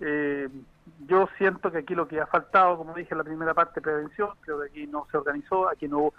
eh, 0.00 0.48
yo 1.06 1.28
siento 1.38 1.70
que 1.70 1.78
aquí 1.78 1.94
lo 1.94 2.06
que 2.06 2.20
ha 2.20 2.26
faltado, 2.26 2.76
como 2.76 2.94
dije 2.94 3.12
en 3.12 3.18
la 3.18 3.24
primera 3.24 3.54
parte, 3.54 3.80
prevención, 3.80 4.30
creo 4.42 4.60
que 4.60 4.68
aquí 4.68 4.86
no 4.86 5.06
se 5.10 5.16
organizó, 5.16 5.68
aquí 5.68 5.88
no 5.88 5.98
hubo, 5.98 6.14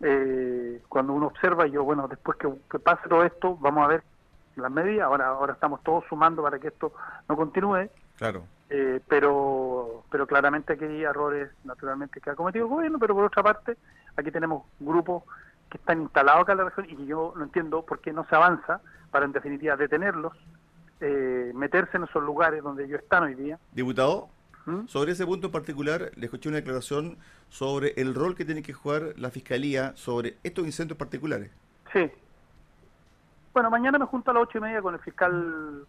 eh, 0.00 0.82
cuando 0.88 1.12
uno 1.12 1.26
observa, 1.26 1.66
yo, 1.66 1.84
bueno, 1.84 2.08
después 2.08 2.36
que, 2.38 2.48
que, 2.70 2.78
pase 2.78 3.08
todo 3.08 3.24
esto, 3.24 3.56
vamos 3.56 3.84
a 3.84 3.88
ver 3.88 4.02
las 4.56 4.70
medidas, 4.70 5.06
ahora, 5.06 5.28
ahora 5.28 5.52
estamos 5.54 5.82
todos 5.82 6.04
sumando 6.08 6.42
para 6.42 6.58
que 6.58 6.68
esto 6.68 6.92
no 7.28 7.36
continúe. 7.36 7.88
Claro. 8.18 8.42
Eh, 8.72 9.00
pero 9.08 10.04
pero 10.12 10.28
claramente 10.28 10.74
aquí 10.74 10.84
hay 10.84 11.02
errores 11.02 11.50
naturalmente 11.64 12.20
que 12.20 12.30
ha 12.30 12.36
cometido 12.36 12.66
el 12.66 12.70
gobierno, 12.70 12.98
pero 13.00 13.16
por 13.16 13.24
otra 13.24 13.42
parte 13.42 13.76
aquí 14.16 14.30
tenemos 14.30 14.64
grupos 14.78 15.24
que 15.68 15.78
están 15.78 16.02
instalados 16.02 16.42
acá 16.42 16.52
en 16.52 16.58
la 16.58 16.64
región 16.64 16.86
y 16.88 16.96
que 16.96 17.06
yo 17.06 17.32
no 17.36 17.44
entiendo 17.44 17.82
por 17.84 18.00
qué 18.00 18.12
no 18.12 18.24
se 18.28 18.36
avanza 18.36 18.80
para 19.10 19.24
en 19.24 19.32
definitiva 19.32 19.76
detenerlos, 19.76 20.34
eh, 21.00 21.50
meterse 21.54 21.96
en 21.96 22.04
esos 22.04 22.22
lugares 22.22 22.62
donde 22.62 22.84
ellos 22.84 23.00
están 23.00 23.24
hoy 23.24 23.34
día. 23.34 23.58
Diputado, 23.72 24.28
¿Mm? 24.66 24.86
sobre 24.86 25.12
ese 25.12 25.26
punto 25.26 25.48
en 25.48 25.52
particular 25.52 26.12
le 26.14 26.26
escuché 26.26 26.48
una 26.48 26.58
declaración 26.58 27.18
sobre 27.48 27.94
el 27.96 28.14
rol 28.14 28.36
que 28.36 28.44
tiene 28.44 28.62
que 28.62 28.72
jugar 28.72 29.14
la 29.16 29.30
Fiscalía 29.30 29.96
sobre 29.96 30.36
estos 30.44 30.64
incendios 30.64 30.96
particulares. 30.96 31.50
Sí. 31.92 32.08
Bueno, 33.52 33.68
mañana 33.68 33.98
me 33.98 34.06
junto 34.06 34.30
a 34.30 34.34
las 34.34 34.44
ocho 34.44 34.58
y 34.58 34.60
media 34.60 34.80
con 34.80 34.94
el 34.94 35.00
fiscal 35.00 35.84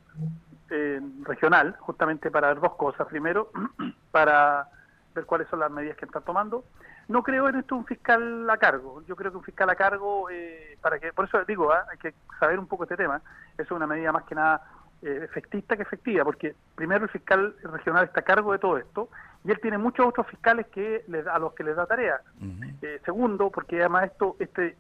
eh, 0.74 1.02
regional, 1.24 1.76
justamente 1.80 2.32
para 2.32 2.48
ver 2.48 2.62
dos 2.62 2.76
cosas. 2.76 3.06
Primero, 3.08 3.52
para 4.12 4.68
ver 5.14 5.26
cuáles 5.26 5.48
son 5.50 5.60
las 5.60 5.70
medidas 5.70 5.98
que 5.98 6.06
están 6.06 6.24
tomando. 6.24 6.64
No 7.10 7.24
creo 7.24 7.50
en 7.50 7.58
esto 7.58 7.76
un 7.76 7.86
fiscal 7.86 8.50
a 8.50 8.56
cargo. 8.56 9.04
Yo 9.06 9.18
creo 9.18 9.32
que 9.32 9.38
un 9.38 9.44
fiscal 9.44 9.70
a 9.70 9.76
cargo, 9.76 10.30
eh, 10.30 10.78
para 10.82 10.98
que, 10.98 11.12
por 11.12 11.26
eso 11.26 11.44
digo, 11.46 11.74
¿ah? 11.74 11.86
hay 11.92 11.98
que 11.98 12.14
saber 12.40 12.58
un 12.58 12.68
poco 12.68 12.84
este 12.84 12.96
tema. 12.96 13.22
Eso 13.54 13.64
es 13.64 13.72
una 13.72 13.86
medida 13.86 14.14
más 14.14 14.24
que 14.24 14.36
nada 14.36 14.62
eh, 15.02 15.20
efectista 15.24 15.76
que 15.76 15.84
efectiva, 15.84 16.24
porque 16.24 16.56
primero 16.76 17.04
el 17.04 17.10
fiscal 17.10 17.54
regional 17.64 18.06
está 18.06 18.22
a 18.22 18.24
cargo 18.24 18.54
de 18.54 18.60
todo 18.60 18.78
esto 18.78 19.10
y 19.44 19.52
él 19.52 19.60
tiene 19.60 19.78
muchos 19.78 20.06
otros 20.06 20.28
fiscales 20.28 20.68
que 20.68 21.04
a 21.30 21.40
los 21.40 21.54
que 21.54 21.66
les 21.66 21.76
da 21.76 21.86
tarea. 21.86 22.22
segundo, 23.04 23.50
porque 23.50 23.80
además 23.80 24.06
esto, 24.06 24.38
este 24.40 24.78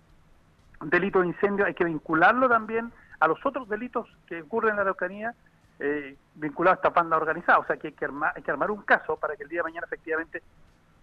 delito 0.85 1.19
de 1.19 1.27
incendio 1.27 1.65
hay 1.65 1.73
que 1.73 1.83
vincularlo 1.83 2.47
también 2.47 2.93
a 3.19 3.27
los 3.27 3.45
otros 3.45 3.67
delitos 3.67 4.07
que 4.27 4.41
ocurren 4.41 4.71
en 4.71 4.75
la 4.77 4.81
Araucanía 4.83 5.35
eh, 5.81 6.15
vinculado 6.35 6.75
a 6.75 6.75
esta 6.75 6.89
banda 6.89 7.17
organizada. 7.17 7.59
O 7.59 7.65
sea 7.65 7.77
que 7.77 7.87
hay 7.87 7.93
que, 7.93 8.05
armar, 8.05 8.33
hay 8.35 8.43
que 8.43 8.51
armar 8.51 8.71
un 8.71 8.83
caso 8.83 9.17
para 9.17 9.35
que 9.35 9.43
el 9.43 9.49
día 9.49 9.59
de 9.59 9.63
mañana 9.63 9.85
efectivamente 9.85 10.41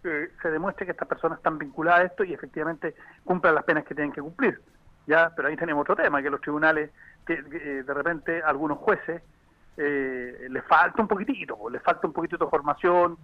eh, 0.04 0.30
se 0.40 0.50
demuestre 0.50 0.86
que 0.86 0.92
estas 0.92 1.08
personas 1.08 1.38
están 1.38 1.58
vinculadas 1.58 2.00
a 2.00 2.04
esto 2.04 2.24
y 2.24 2.32
efectivamente 2.32 2.94
cumplan 3.24 3.54
las 3.54 3.64
penas 3.64 3.84
que 3.84 3.94
tienen 3.94 4.12
que 4.12 4.22
cumplir. 4.22 4.60
ya, 5.06 5.32
pero 5.34 5.48
ahí 5.48 5.56
tenemos 5.56 5.82
otro 5.82 5.96
tema, 5.96 6.22
que 6.22 6.30
los 6.30 6.40
tribunales, 6.40 6.90
que, 7.26 7.34
eh, 7.34 7.82
de 7.82 7.94
repente 7.94 8.42
algunos 8.42 8.78
jueces 8.78 9.22
eh, 9.76 10.48
les 10.50 10.64
falta 10.64 11.00
un 11.00 11.08
poquitito, 11.08 11.56
les 11.70 11.82
falta 11.82 12.06
un 12.06 12.12
poquitito 12.12 12.44
de 12.44 12.50
formación, 12.50 13.16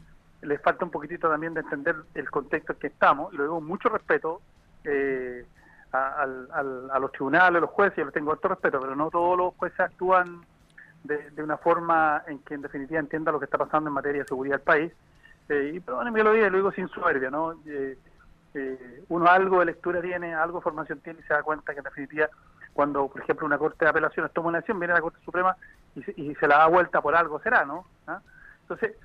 les 0.42 0.60
falta 0.60 0.84
un 0.84 0.90
poquitito 0.90 1.28
también 1.28 1.52
de 1.52 1.60
entender 1.60 1.96
el 2.14 2.30
contexto 2.30 2.72
en 2.72 2.78
que 2.78 2.86
estamos, 2.88 3.32
y 3.32 3.36
lo 3.36 3.42
digo 3.44 3.60
mucho 3.60 3.88
respeto 3.88 4.40
eh, 4.84 5.44
a, 5.92 6.26
los 6.98 7.12
tribunales, 7.12 7.58
a 7.58 7.60
los 7.60 7.70
jueces, 7.70 7.98
yo 7.98 8.04
les 8.04 8.14
tengo 8.14 8.32
alto 8.32 8.48
respeto, 8.48 8.80
pero 8.80 8.96
no 8.96 9.10
todos 9.10 9.36
los 9.36 9.54
jueces 9.54 9.80
actúan 9.80 10.44
de, 11.04 11.42
una 11.42 11.58
forma 11.58 12.22
en 12.26 12.40
que 12.40 12.54
en 12.54 12.62
definitiva 12.62 12.98
entienda 12.98 13.30
lo 13.30 13.38
que 13.38 13.44
está 13.44 13.58
pasando 13.58 13.88
en 13.88 13.94
materia 13.94 14.22
de 14.22 14.28
seguridad 14.28 14.56
del 14.56 14.64
país. 14.64 14.92
Eh, 15.48 15.72
y 15.74 15.80
perdónenme 15.80 16.18
que 16.18 16.24
lo 16.24 16.32
diga, 16.32 16.48
lo 16.48 16.56
digo 16.56 16.72
sin 16.72 16.88
soberbia, 16.88 17.30
¿no? 17.30 17.52
Eh, 17.66 17.98
eh, 18.54 19.04
uno 19.08 19.26
algo 19.26 19.60
de 19.60 19.66
lectura 19.66 20.00
tiene, 20.00 20.34
algo 20.34 20.58
de 20.58 20.62
formación 20.62 21.00
tiene 21.00 21.20
y 21.20 21.22
se 21.24 21.34
da 21.34 21.42
cuenta 21.42 21.72
que 21.72 21.78
en 21.78 21.84
definitiva 21.84 22.30
cuando, 22.72 23.08
por 23.08 23.20
ejemplo, 23.20 23.46
una 23.46 23.58
Corte 23.58 23.84
de 23.84 23.90
Apelaciones 23.90 24.32
toma 24.32 24.48
una 24.48 24.58
acción, 24.58 24.80
viene 24.80 24.94
la 24.94 25.00
Corte 25.00 25.18
Suprema 25.24 25.56
y 25.94 26.02
se, 26.02 26.14
y 26.16 26.34
se 26.34 26.48
la 26.48 26.58
da 26.58 26.66
vuelta 26.66 27.00
por 27.00 27.14
algo, 27.14 27.38
será, 27.40 27.64
¿no? 27.64 27.86
¿Ah? 28.06 28.20
Entonces, 28.62 28.96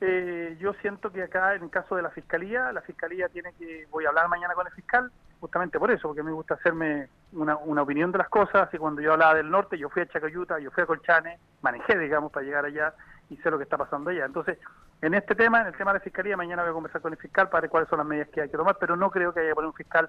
eh, 0.00 0.56
yo 0.60 0.74
siento 0.74 1.10
que 1.10 1.22
acá, 1.22 1.54
en 1.54 1.64
el 1.64 1.70
caso 1.70 1.96
de 1.96 2.02
la 2.02 2.10
Fiscalía, 2.10 2.72
la 2.72 2.82
Fiscalía 2.82 3.28
tiene 3.28 3.52
que, 3.54 3.86
voy 3.90 4.04
a 4.04 4.08
hablar 4.08 4.28
mañana 4.28 4.54
con 4.54 4.66
el 4.66 4.72
fiscal, 4.72 5.10
justamente 5.40 5.78
por 5.78 5.90
eso, 5.90 6.08
porque 6.08 6.22
me 6.22 6.30
gusta 6.30 6.54
hacerme 6.54 7.08
una, 7.32 7.56
una 7.56 7.82
opinión 7.82 8.12
de 8.12 8.18
las 8.18 8.28
cosas, 8.28 8.72
y 8.72 8.78
cuando 8.78 9.00
yo 9.00 9.12
hablaba 9.12 9.34
del 9.34 9.50
norte, 9.50 9.76
yo 9.76 9.88
fui 9.88 10.02
a 10.02 10.06
Chacayuta, 10.06 10.58
yo 10.60 10.70
fui 10.70 10.84
a 10.84 10.86
Colchane, 10.86 11.38
manejé, 11.62 11.98
digamos, 11.98 12.30
para 12.30 12.46
llegar 12.46 12.64
allá 12.64 12.94
y 13.28 13.36
sé 13.38 13.50
lo 13.50 13.58
que 13.58 13.64
está 13.64 13.76
pasando 13.76 14.10
allá. 14.10 14.24
Entonces, 14.24 14.58
en 15.02 15.14
este 15.14 15.34
tema, 15.34 15.60
en 15.60 15.68
el 15.68 15.76
tema 15.76 15.92
de 15.92 15.98
la 15.98 16.04
Fiscalía, 16.04 16.36
mañana 16.36 16.62
voy 16.62 16.70
a 16.70 16.74
conversar 16.74 17.00
con 17.00 17.12
el 17.12 17.18
fiscal 17.18 17.48
para 17.48 17.62
ver 17.62 17.70
cuáles 17.70 17.88
son 17.88 17.98
las 17.98 18.06
medidas 18.06 18.28
que 18.28 18.40
hay 18.40 18.48
que 18.48 18.56
tomar, 18.56 18.76
pero 18.78 18.96
no 18.96 19.10
creo 19.10 19.32
que 19.32 19.40
haya 19.40 19.50
que 19.50 19.54
poner 19.54 19.68
un 19.68 19.74
fiscal 19.74 20.08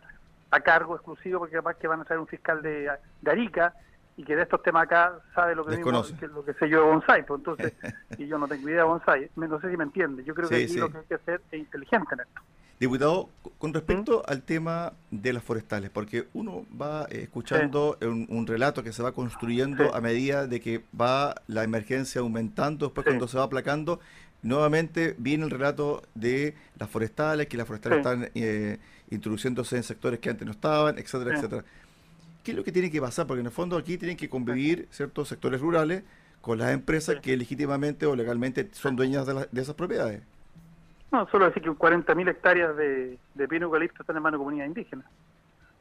a 0.51 0.59
cargo 0.61 0.95
exclusivo, 0.95 1.39
porque 1.39 1.55
capaz 1.55 1.75
que 1.75 1.87
van 1.87 2.01
a 2.01 2.05
ser 2.05 2.19
un 2.19 2.27
fiscal 2.27 2.61
de 2.61 2.91
Arica, 3.25 3.73
y 4.19 4.23
que 4.25 4.35
de 4.35 4.43
estos 4.43 4.61
temas 4.61 4.83
acá 4.83 5.17
sabe 5.33 5.55
lo 5.55 5.65
que, 5.65 5.77
mismo, 5.77 6.03
que 6.19 6.27
lo 6.27 6.43
que 6.43 6.53
sé 6.55 6.67
yo 6.67 6.83
de 6.83 6.91
bonsai, 6.91 7.25
pues 7.25 7.39
entonces, 7.39 7.73
y 8.17 8.27
yo 8.27 8.37
no 8.37 8.49
tengo 8.49 8.67
idea 8.67 8.79
de 8.79 8.83
bonsai, 8.83 9.29
no 9.37 9.61
sé 9.61 9.71
si 9.71 9.77
me 9.77 9.85
entiende, 9.85 10.25
yo 10.25 10.35
creo 10.35 10.49
que 10.49 10.57
aquí 10.57 10.75
lo 10.75 10.91
que 10.91 10.97
hay 10.97 11.03
que 11.05 11.13
hacer 11.13 11.41
es 11.49 11.59
inteligente 11.59 12.15
en 12.15 12.19
esto. 12.19 12.41
Diputado, 12.81 13.29
con 13.57 13.73
respecto 13.73 14.19
¿Mm? 14.19 14.31
al 14.31 14.43
tema 14.43 14.91
de 15.09 15.31
las 15.31 15.41
forestales, 15.41 15.89
porque 15.89 16.27
uno 16.33 16.65
va 16.79 17.05
eh, 17.09 17.21
escuchando 17.23 17.97
un, 18.01 18.45
relato 18.45 18.83
que 18.83 18.91
se 18.91 19.01
va 19.01 19.13
construyendo 19.13 19.95
a 19.95 20.01
medida 20.01 20.47
de 20.47 20.59
que 20.59 20.83
va 20.99 21.35
la 21.47 21.63
emergencia 21.63 22.19
aumentando, 22.19 22.87
después 22.87 23.05
cuando 23.05 23.29
se 23.29 23.37
va 23.37 23.45
aplacando, 23.45 24.01
nuevamente 24.41 25.15
viene 25.17 25.45
el 25.45 25.49
relato 25.49 26.01
de 26.13 26.55
las 26.77 26.89
forestales, 26.89 27.47
que 27.47 27.55
las 27.55 27.67
forestales 27.67 27.99
están 27.99 28.29
eh, 28.35 28.79
introduciéndose 29.11 29.77
en 29.77 29.83
sectores 29.83 30.19
que 30.19 30.29
antes 30.29 30.45
no 30.45 30.51
estaban, 30.51 30.97
etcétera, 30.97 31.37
etcétera. 31.37 31.63
¿Qué 32.43 32.51
es 32.51 32.57
lo 32.57 32.63
que 32.63 32.71
tiene 32.71 32.89
que 32.89 33.01
pasar? 33.01 33.27
Porque 33.27 33.41
en 33.41 33.47
el 33.47 33.51
fondo 33.51 33.77
aquí 33.77 33.97
tienen 33.97 34.17
que 34.17 34.29
convivir 34.29 34.87
ciertos 34.91 35.27
sectores 35.27 35.59
rurales 35.59 36.03
con 36.41 36.57
las 36.57 36.71
empresas 36.71 37.17
que 37.21 37.35
legítimamente 37.35 38.05
o 38.05 38.15
legalmente 38.15 38.69
son 38.71 38.95
dueñas 38.95 39.25
de, 39.25 39.61
esas 39.61 39.75
propiedades. 39.75 40.21
No, 41.11 41.27
solo 41.29 41.45
decir 41.45 41.63
que 41.63 41.71
40.000 41.71 42.29
hectáreas 42.29 42.77
de, 42.77 43.17
de 43.33 43.47
pino 43.47 43.65
eucalipto 43.65 44.03
están 44.03 44.15
en 44.15 44.23
manos 44.23 44.37
de 44.37 44.41
comunidades 44.41 44.69
indígenas. 44.69 45.05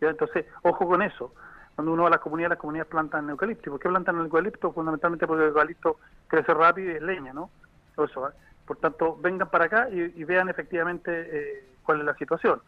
Entonces, 0.01 0.47
ojo 0.63 0.87
con 0.87 1.03
eso. 1.03 1.33
Cuando 1.75 1.93
uno 1.93 2.03
va 2.03 2.09
a 2.09 2.13
las 2.13 2.21
comunidades, 2.21 2.51
las 2.51 2.59
comunidades 2.59 2.91
plantan 2.91 3.31
eucalipto. 3.31 3.71
¿Por 3.71 3.81
qué 3.81 3.89
plantan 3.89 4.17
el 4.17 4.23
eucalipto? 4.23 4.73
Fundamentalmente 4.73 5.27
porque 5.27 5.45
el 5.45 5.49
eucalipto 5.51 5.99
crece 6.27 6.53
rápido 6.55 6.93
y 6.93 6.97
es 6.97 7.03
leña, 7.03 7.33
¿no? 7.33 7.51
Eso, 7.97 8.29
¿eh? 8.29 8.33
Por 8.67 8.79
tanto, 8.79 9.17
vengan 9.21 9.49
para 9.49 9.67
acá 9.67 9.89
y, 9.91 10.25
vean 10.25 10.49
efectivamente 10.49 11.11
eh, 11.11 11.65
cuál 11.85 12.01
es 12.01 12.05
la 12.05 12.15
situación 12.15 12.61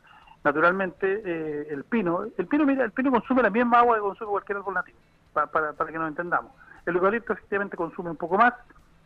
naturalmente 0.44 1.22
eh, 1.24 1.66
el 1.70 1.84
pino, 1.84 2.24
el 2.36 2.46
pino 2.46 2.64
mira, 2.64 2.84
el 2.84 2.92
pino 2.92 3.10
consume 3.10 3.42
la 3.42 3.50
misma 3.50 3.80
agua 3.80 3.96
que 3.96 4.02
consume 4.02 4.30
cualquier 4.30 4.58
árbol 4.58 4.74
nativo, 4.74 4.98
para, 5.32 5.72
para, 5.72 5.92
que 5.92 5.98
nos 5.98 6.08
entendamos. 6.08 6.52
El 6.86 6.96
eucalipto 6.96 7.34
efectivamente 7.34 7.76
consume 7.76 8.10
un 8.10 8.16
poco 8.16 8.38
más, 8.38 8.54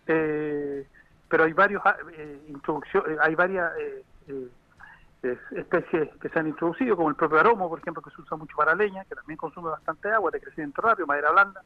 eh, 0.06 0.86
pero 1.28 1.44
hay 1.44 1.52
varios 1.52 1.82
ah, 1.84 1.96
eh, 2.12 2.44
introducciones, 2.48 3.18
hay 3.20 3.34
varias 3.34 3.72
especies 5.52 6.10
que 6.20 6.28
se 6.28 6.38
han 6.38 6.46
introducido, 6.46 6.96
como 6.96 7.08
el 7.08 7.16
propio 7.16 7.40
aromo, 7.40 7.68
por 7.68 7.78
ejemplo, 7.78 8.02
que 8.02 8.10
se 8.10 8.20
usa 8.20 8.36
mucho 8.36 8.54
para 8.56 8.74
leña, 8.74 9.04
que 9.04 9.14
también 9.14 9.38
consume 9.38 9.70
bastante 9.70 10.12
agua, 10.12 10.30
de 10.30 10.40
crecimiento 10.40 10.82
rápido, 10.82 11.06
madera 11.06 11.30
blanda. 11.32 11.62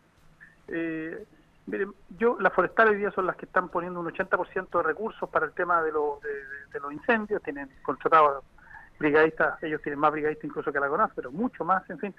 miren, 1.66 1.92
yo, 2.16 2.38
las 2.40 2.52
forestales 2.52 2.92
hoy 2.92 3.00
día 3.00 3.10
son 3.10 3.26
las 3.26 3.37
que 3.37 3.46
están 3.46 3.68
poniendo 3.68 4.00
un 4.00 4.06
80% 4.06 4.70
de 4.70 4.82
recursos 4.82 5.28
para 5.28 5.44
el 5.44 5.52
tema 5.52 5.82
de, 5.82 5.90
de 5.90 6.80
los 6.80 6.92
incendios, 6.92 7.42
tienen 7.42 7.68
contratado 7.82 8.44
brigadistas, 8.99 9.62
ellos 9.62 9.81
tienen 9.83 10.00
más 10.00 10.12
brigadistas 10.12 10.45
incluso 10.45 10.73
que 10.73 10.81
la 10.81 10.88
CONAF, 10.88 11.12
pero 11.14 11.31
mucho 11.31 11.64
más, 11.64 11.88
en 11.90 11.99
fin. 11.99 12.14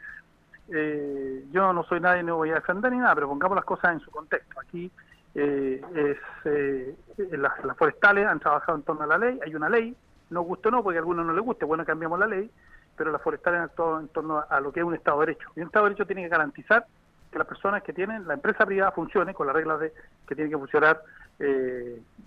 Eh, 0.72 1.46
yo 1.52 1.74
no 1.74 1.84
soy 1.84 2.00
nadie, 2.00 2.22
no 2.22 2.38
voy 2.38 2.52
a 2.52 2.56
defender 2.56 2.92
ni 2.92 3.00
nada, 3.00 3.16
pero 3.16 3.28
pongamos 3.28 3.56
las 3.56 3.66
cosas 3.66 3.94
en 3.94 4.00
su 4.00 4.12
contexto. 4.12 4.60
Aquí 4.60 4.92
eh, 5.36 5.82
es, 5.96 6.18
eh, 6.46 6.96
las, 7.32 7.54
forestales 7.78 8.28
han 8.28 8.40
trabajado 8.40 8.78
en 8.78 8.84
torno 8.84 9.04
a 9.04 9.08
la 9.08 9.18
ley, 9.18 9.40
hay 9.44 9.56
una 9.56 9.70
ley, 9.70 9.96
no 10.30 10.42
guste 10.42 10.68
o 10.68 10.72
no, 10.72 10.84
porque 10.84 10.98
a 10.98 11.02
algunos 11.02 11.26
no 11.26 11.34
les 11.34 11.44
guste, 11.44 11.66
bueno, 11.66 11.86
cambiamos 11.86 12.20
la 12.20 12.28
ley, 12.28 12.52
pero 12.96 13.12
las 13.12 13.22
forestales 13.22 13.60
han 13.60 13.66
actuado 13.66 14.00
en 14.00 14.08
torno 14.10 14.44
a, 14.48 14.60
lo 14.60 14.72
que 14.72 14.82
es 14.82 14.86
un 14.86 14.94
Estado 14.94 15.20
de 15.20 15.28
Derecho. 15.28 15.50
Y 15.56 15.62
un 15.62 15.68
Estado 15.68 15.86
de 15.86 15.90
Derecho 15.90 16.06
tiene 16.06 16.24
que 16.24 16.30
garantizar 16.30 16.86
que 17.32 17.38
las 17.38 17.48
personas 17.48 17.84
que 17.84 17.94
tienen, 17.94 18.28
la 18.28 18.34
empresa 18.36 18.66
privada 18.66 18.92
funcione 18.92 19.34
con 19.34 19.48
las 19.48 19.56
reglas 19.56 19.80
de 19.80 19.94
que 20.28 20.36
tiene 20.36 20.50
que 20.50 20.58
funcionar 20.58 21.02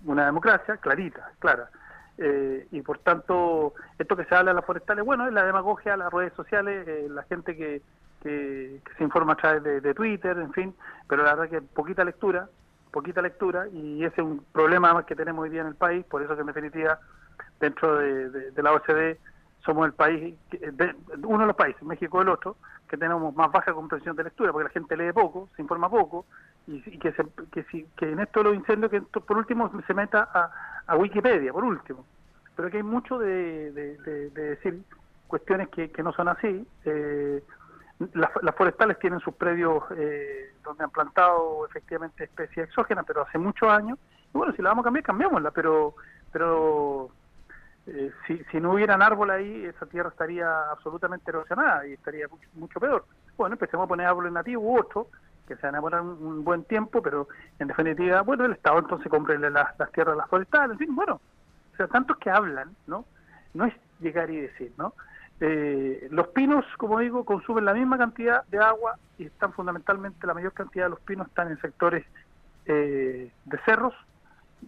una 0.07 0.25
democracia 0.25 0.79
clarita, 0.79 1.33
clara. 1.39 1.69
Eh, 2.19 2.67
y 2.71 2.83
por 2.83 2.99
tanto, 2.99 3.75
esto 3.99 4.17
que 4.17 4.25
se 4.25 4.35
habla 4.35 4.51
de 4.51 4.57
las 4.57 4.65
forestales, 4.65 5.05
bueno, 5.05 5.27
es 5.27 5.33
la 5.33 5.45
demagogia, 5.45 5.97
las 5.97 6.13
redes 6.13 6.33
sociales, 6.35 6.87
eh, 6.87 7.07
la 7.11 7.23
gente 7.25 7.57
que, 7.57 7.81
que, 8.23 8.81
se 8.97 9.05
informa 9.05 9.33
a 9.33 9.37
través 9.37 9.83
de, 9.83 9.95
Twitter, 9.95 10.37
en 10.39 10.53
fin, 10.53 10.75
pero 11.09 11.25
la 11.25 11.35
verdad 11.35 11.51
que 11.51 11.63
poquita 11.63 12.05
lectura, 12.05 12.49
poquita 12.91 13.23
lectura, 13.23 13.67
y 13.69 14.05
ese 14.05 14.21
es 14.21 14.27
un 14.27 14.45
problema 14.53 14.93
más 14.93 15.05
que 15.07 15.17
tenemos 15.17 15.43
hoy 15.43 15.51
día 15.51 15.63
en 15.63 15.69
el 15.69 15.75
país, 15.75 16.05
por 16.05 16.23
eso 16.23 16.35
que 16.35 16.43
en 16.43 16.47
definitiva, 16.47 17.01
dentro 17.59 17.97
de, 17.97 18.53
la 18.63 18.73
OCDE, 18.73 19.19
somos 19.65 19.87
el 19.87 19.93
país, 19.93 20.35
uno 21.23 21.39
de 21.39 21.47
los 21.47 21.57
países, 21.57 21.83
México 21.83 22.21
el 22.21 22.29
otro, 22.29 22.57
que 22.89 22.97
tenemos 22.99 23.35
más 23.35 23.51
baja 23.51 23.73
comprensión 23.73 24.15
de 24.17 24.25
lectura, 24.25 24.53
porque 24.53 24.69
la 24.69 24.71
gente 24.71 24.97
lee 24.97 25.13
poco, 25.13 25.49
se 25.57 25.63
informa 25.63 25.89
poco, 25.89 26.27
y, 26.67 26.81
que, 26.99 27.15
que, 27.51 27.63
si, 27.65 27.87
que 27.97 28.11
en 28.13 28.21
esto 28.21 28.41
de 28.41 28.45
los 28.45 28.55
incendios, 28.55 28.91
que 28.91 29.01
por 29.01 29.39
último 29.39 29.71
se 29.87 29.95
meta 29.95 30.29
a, 30.33 30.51
a 30.87 30.97
Wikipedia, 30.97 31.53
por 31.53 31.65
último. 31.65 32.05
Pero 32.57 32.71
que 32.71 32.79
hay 32.79 32.83
mucho 32.83 33.19
de, 33.19 33.73
decir 34.35 34.83
cuestiones 35.27 35.69
que, 35.69 35.91
no 36.03 36.13
son 36.13 36.29
así. 36.29 36.67
Eh, 36.85 37.43
las, 38.15 38.55
forestales 38.57 38.99
tienen 38.99 39.21
sus 39.21 39.35
predios 39.35 39.85
eh, 39.97 40.53
donde 40.63 40.85
han 40.85 40.91
plantado 40.91 41.67
efectivamente 41.67 42.25
especies 42.25 42.69
exógenas, 42.69 43.05
pero 43.07 43.23
hace 43.23 43.39
muchos 43.39 43.69
años. 43.69 43.99
Y 44.35 44.39
bueno, 44.39 44.53
si 44.55 44.63
la 44.63 44.71
vamos 44.71 44.83
a 44.83 44.87
cambiar, 44.87 45.05
cambiémosla, 45.05 45.51
pero 45.51 45.95
pero 46.33 47.11
eh, 47.87 48.11
si, 48.27 48.43
si 48.51 48.59
no 48.59 48.73
hubieran 48.73 49.03
árboles 49.03 49.37
ahí, 49.37 49.65
esa 49.67 49.87
tierra 49.87 50.09
estaría 50.09 50.71
absolutamente 50.71 51.31
erosionada 51.31 51.87
y 51.87 51.93
estaría 51.93 52.27
mucho, 52.29 52.49
mucho 52.55 52.81
peor. 52.81 53.05
Bueno, 53.37 53.55
empecemos 53.55 53.85
a 53.85 53.89
poner 53.89 54.07
árboles 54.07 54.33
nativos 54.33 54.65
u 54.65 54.79
otros 54.79 55.07
que 55.47 55.57
se 55.57 55.67
van 55.67 55.77
a 55.77 55.81
poner 55.81 56.01
un, 56.01 56.45
buen 56.45 56.65
tiempo, 56.65 57.03
pero 57.03 57.29
en 57.59 57.69
definitiva, 57.69 58.23
bueno, 58.23 58.45
el 58.45 58.53
Estado 58.53 58.79
entonces 58.79 59.09
compre 59.09 59.39
las, 59.39 59.77
tierras 59.93 60.17
las 60.17 60.29
forestales, 60.29 60.73
en 60.73 60.79
fin, 60.79 60.95
bueno, 60.95 61.21
o 61.73 61.77
sea, 61.77 61.87
tantos 61.89 62.17
que 62.19 62.31
hablan, 62.31 62.75
¿no? 62.87 63.05
No 63.55 63.65
es 63.65 63.75
llegar 64.01 64.31
y 64.31 64.41
decir, 64.41 64.73
¿no? 64.79 64.95
Eh, 65.41 66.09
los 66.11 66.29
pinos, 66.29 66.65
como 66.77 67.01
digo, 67.01 67.25
consumen 67.25 67.65
la 67.65 67.75
misma 67.75 67.99
cantidad 67.99 68.45
de 68.47 68.59
agua 68.59 68.97
y 69.19 69.25
están 69.25 69.53
fundamentalmente, 69.53 70.27
la 70.27 70.35
mayor 70.35 70.53
cantidad 70.53 70.85
de 70.85 70.91
los 70.91 71.01
pinos 71.01 71.27
están 71.27 71.51
en 71.51 71.61
sectores 71.61 72.05
eh, 72.67 73.31
de 73.45 73.59
cerros 73.65 73.95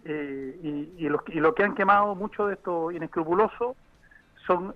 eh, 0.03 0.59
y, 0.61 1.05
y, 1.05 1.09
los, 1.09 1.21
y 1.27 1.39
lo 1.39 1.55
que 1.55 1.63
han 1.63 1.75
quemado 1.75 2.13
mucho 2.15 2.47
de 2.47 2.55
estos 2.55 2.93
inescrupulosos 2.93 3.77
son, 4.45 4.75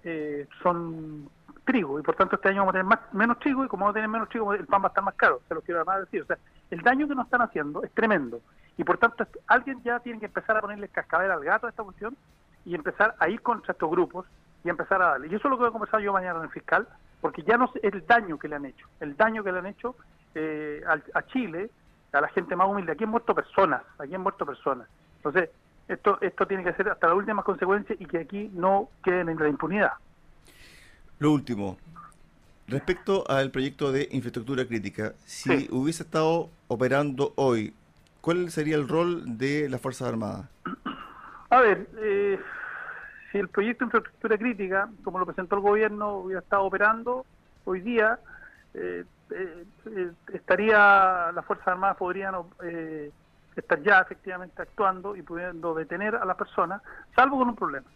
son 0.64 1.30
trigo 1.70 2.00
y 2.00 2.04
por 2.04 2.16
tanto 2.16 2.36
este 2.36 2.50
año 2.50 2.62
vamos 2.62 2.72
a 2.72 2.80
tener 2.80 2.86
más, 2.86 3.00
menos 3.14 3.38
trigo 3.38 3.64
y 3.64 3.68
como 3.68 3.86
vamos 3.86 3.94
a 3.94 3.98
tener 3.98 4.10
menos 4.10 4.28
trigo 4.30 4.54
el 4.56 4.66
pan 4.66 4.82
va 4.82 4.88
a 4.88 4.90
estar 4.90 5.04
más 5.04 5.14
caro, 5.14 5.40
se 5.48 5.54
lo 5.54 5.62
quiero 5.62 5.80
además 5.82 6.00
decir. 6.00 6.24
O 6.24 6.26
sea, 6.26 6.38
el 6.72 6.82
daño 6.82 7.08
que 7.08 7.14
nos 7.14 7.26
están 7.26 7.44
haciendo 7.44 7.84
es 7.84 7.92
tremendo 7.92 8.42
y 8.76 8.84
por 8.84 8.98
tanto 8.98 9.28
alguien 9.46 9.80
ya 9.84 10.00
tiene 10.00 10.20
que 10.20 10.26
empezar 10.26 10.58
a 10.58 10.62
ponerle 10.62 10.88
cascabel 10.88 11.30
al 11.30 11.44
gato 11.44 11.68
a 11.68 11.70
esta 11.70 11.84
cuestión 11.84 12.18
y 12.66 12.74
empezar 12.74 13.14
a 13.20 13.30
ir 13.30 13.42
contra 13.42 13.74
estos 13.74 13.90
grupos 13.90 14.26
y 14.64 14.70
empezar 14.70 15.00
a 15.02 15.10
darle. 15.10 15.28
Y 15.28 15.36
eso 15.36 15.48
es 15.48 15.52
lo 15.52 15.58
que 15.58 15.62
voy 15.62 15.70
a 15.70 15.72
conversar 15.72 16.02
yo 16.02 16.12
mañana 16.12 16.40
en 16.40 16.46
el 16.46 16.52
fiscal, 16.52 16.88
porque 17.22 17.44
ya 17.44 17.56
no 17.56 17.72
es 17.76 17.84
el 17.84 18.06
daño 18.08 18.40
que 18.40 18.48
le 18.48 18.56
han 18.56 18.66
hecho, 18.66 18.88
el 19.00 19.16
daño 19.16 19.44
que 19.44 19.52
le 19.52 19.60
han 19.60 19.68
hecho 19.68 19.96
eh, 20.34 20.82
a, 21.14 21.22
Chile, 21.28 21.70
a 22.12 22.22
la 22.22 22.30
gente 22.30 22.56
más 22.56 22.68
humilde. 22.68 22.94
Aquí 22.94 23.04
han 23.04 23.12
muerto 23.12 23.36
personas, 23.36 23.84
aquí 24.00 24.16
han 24.16 24.22
muerto 24.22 24.44
personas. 24.44 24.88
Entonces, 25.18 25.52
esto, 25.88 26.18
esto 26.22 26.48
tiene 26.48 26.64
que 26.64 26.74
ser 26.74 26.90
hasta 26.90 27.08
las 27.08 27.16
últimas 27.16 27.46
consecuencias 27.46 28.00
y 28.02 28.06
que 28.06 28.20
aquí 28.20 28.50
no 28.54 28.90
queden 29.04 29.30
en 29.30 29.38
la 29.38 29.50
impunidad. 29.50 29.94
Lo 31.20 31.34
último, 31.34 31.78
respecto 32.70 33.30
al 33.30 33.52
proyecto 33.52 33.92
de 33.92 34.08
infraestructura 34.12 34.66
crítica, 34.66 35.12
si 35.26 35.68
hubiese 35.70 36.04
estado 36.04 36.50
operando 36.70 37.34
hoy, 37.36 37.74
¿cuál 38.22 38.50
sería 38.52 38.78
el 38.78 38.88
rol 38.88 39.38
de 39.38 39.68
las 39.68 39.82
Fuerzas 39.82 40.08
Armadas? 40.08 40.50
A 41.50 41.60
ver, 41.60 41.90
eh, 41.98 42.40
si 43.30 43.38
el 43.38 43.50
proyecto 43.50 43.84
de 43.84 43.88
infraestructura 43.88 44.38
crítica, 44.38 44.90
como 45.04 45.20
lo 45.20 45.26
presentó 45.26 45.56
el 45.56 45.62
gobierno, 45.62 46.20
hubiera 46.20 46.40
estado 46.40 46.64
operando 46.64 47.26
hoy 47.66 47.82
día, 47.82 48.18
eh, 48.74 49.04
estaría, 50.32 51.34
las 51.34 51.44
Fuerzas 51.44 51.68
Armadas 51.68 51.98
podrían 51.98 52.36
estar 53.58 53.84
ya 53.84 54.00
efectivamente 54.00 54.62
actuando 54.62 55.18
y 55.18 55.22
pudiendo 55.22 55.74
detener 55.74 56.16
a 56.16 56.24
la 56.24 56.38
persona, 56.38 56.82
salvo 57.14 57.40
con 57.40 57.50
un 57.50 57.56
problema 57.58 57.88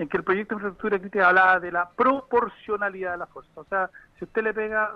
en 0.00 0.08
que 0.08 0.16
el 0.16 0.24
proyecto 0.24 0.54
de 0.54 0.60
infraestructura 0.60 0.98
crítica 0.98 1.28
hablaba 1.28 1.60
de 1.60 1.70
la 1.70 1.90
proporcionalidad 1.90 3.12
de 3.12 3.18
la 3.18 3.26
fuerza. 3.26 3.50
O 3.60 3.64
sea, 3.64 3.90
si 4.18 4.24
usted 4.24 4.42
le 4.42 4.54
pega 4.54 4.92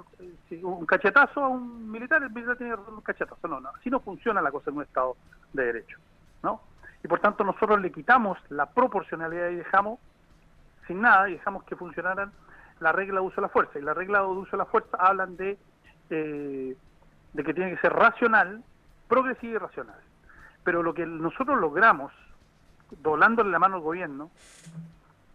un 0.62 0.86
cachetazo 0.86 1.44
a 1.44 1.48
un 1.48 1.90
militar, 1.90 2.22
el 2.22 2.30
militar 2.30 2.56
tiene 2.56 2.74
que 2.74 2.90
un 2.90 3.02
cachetazo. 3.02 3.46
No, 3.46 3.60
no, 3.60 3.68
así 3.68 3.90
no 3.90 4.00
funciona 4.00 4.40
la 4.40 4.50
cosa 4.50 4.70
en 4.70 4.78
un 4.78 4.82
Estado 4.82 5.14
de 5.52 5.66
Derecho. 5.66 5.98
¿no? 6.42 6.62
Y 7.02 7.08
por 7.08 7.20
tanto 7.20 7.44
nosotros 7.44 7.82
le 7.82 7.92
quitamos 7.92 8.38
la 8.48 8.64
proporcionalidad 8.64 9.50
y 9.50 9.56
dejamos 9.56 10.00
sin 10.86 11.02
nada 11.02 11.28
y 11.28 11.34
dejamos 11.34 11.64
que 11.64 11.76
funcionaran 11.76 12.32
la 12.80 12.92
regla 12.92 13.20
de 13.20 13.26
uso 13.26 13.36
de 13.36 13.42
la 13.42 13.50
fuerza. 13.50 13.78
Y 13.78 13.82
la 13.82 13.92
regla 13.92 14.20
de 14.20 14.26
uso 14.28 14.52
de 14.52 14.56
la 14.56 14.64
fuerza 14.64 14.96
hablan 14.98 15.36
de, 15.36 15.58
eh, 16.08 16.74
de 17.34 17.44
que 17.44 17.52
tiene 17.52 17.74
que 17.74 17.80
ser 17.82 17.92
racional, 17.92 18.64
progresiva 19.06 19.52
y 19.52 19.58
racional. 19.58 20.00
Pero 20.64 20.82
lo 20.82 20.94
que 20.94 21.04
nosotros 21.04 21.60
logramos, 21.60 22.10
doblándole 23.02 23.50
la 23.50 23.58
mano 23.58 23.76
al 23.76 23.82
gobierno, 23.82 24.30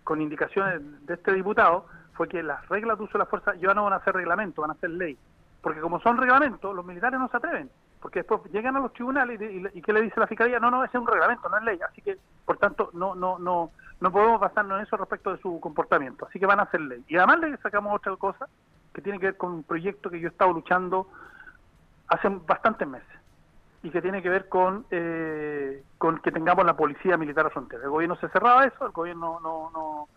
con 0.04 0.22
indicaciones 0.22 0.82
de 1.06 1.14
este 1.14 1.34
diputado 1.34 1.86
fue 2.14 2.28
que 2.28 2.44
las 2.44 2.68
reglas 2.68 2.98
de 2.98 3.04
uso 3.04 3.14
de 3.14 3.20
la 3.20 3.26
fuerza 3.26 3.56
ya 3.56 3.74
no 3.74 3.86
van 3.86 3.94
a 3.94 4.04
ser 4.04 4.16
reglamento, 4.16 4.62
van 4.62 4.72
a 4.72 4.76
ser 4.76 4.90
ley. 4.90 5.18
Porque 5.62 5.80
como 5.80 6.00
son 6.00 6.18
reglamentos, 6.18 6.76
los 6.76 6.86
militares 6.86 7.20
no 7.20 7.30
se 7.30 7.38
atreven. 7.38 7.70
Porque 8.02 8.20
después 8.20 8.42
llegan 8.52 8.76
a 8.76 8.80
los 8.80 8.94
tribunales 8.94 9.40
y, 9.42 9.78
y, 9.78 9.82
¿qué 9.82 9.94
le 9.94 10.02
dice 10.02 10.20
la 10.20 10.28
fiscalía? 10.28 10.60
No, 10.60 10.72
no, 10.72 10.84
ese 10.84 10.98
es 10.98 11.02
un 11.02 11.08
reglamento, 11.08 11.50
no 11.50 11.58
es 11.58 11.64
ley. 11.64 11.80
Así 11.88 12.02
que, 12.02 12.18
por 12.46 12.58
tanto, 12.58 12.90
no 12.94 13.14
no 13.14 13.38
no 13.38 13.72
no 14.00 14.12
podemos 14.12 14.40
basarnos 14.40 14.80
en 14.80 14.86
eso 14.86 14.98
respecto 14.98 15.32
de 15.32 15.42
su 15.42 15.60
comportamiento. 15.60 16.26
Así 16.26 16.40
que 16.40 16.46
van 16.46 16.60
a 16.60 16.72
ser 16.72 16.82
ley. 16.82 17.04
Y 17.08 17.18
además 17.18 17.40
le 17.40 17.58
sacamos 17.58 17.94
otra 17.94 18.16
cosa 18.16 18.48
que 18.94 19.02
tiene 19.02 19.20
que 19.20 19.28
ver 19.28 19.38
con 19.38 19.52
un 19.52 19.64
proyecto 19.64 20.10
que 20.10 20.20
yo 20.20 20.30
he 20.30 20.32
estado 20.32 20.54
luchando 20.54 21.08
hace 22.08 22.30
bastantes 22.30 22.88
meses 22.88 23.19
y 23.82 23.90
que 23.92 24.02
tiene 24.02 24.22
que 24.22 24.30
ver 24.30 24.50
con, 24.50 24.86
eh, 24.92 25.84
con 25.98 26.20
que 26.20 26.32
tengamos 26.32 26.66
la 26.66 26.76
policía 26.76 27.18
militar 27.18 27.46
a 27.46 27.50
frontera. 27.50 27.84
El 27.84 27.90
gobierno 27.90 28.16
se 28.18 28.28
cerraba 28.30 28.66
eso, 28.66 28.86
el 28.86 28.92
gobierno 28.92 29.40
no, 29.42 29.72
no, 29.72 30.08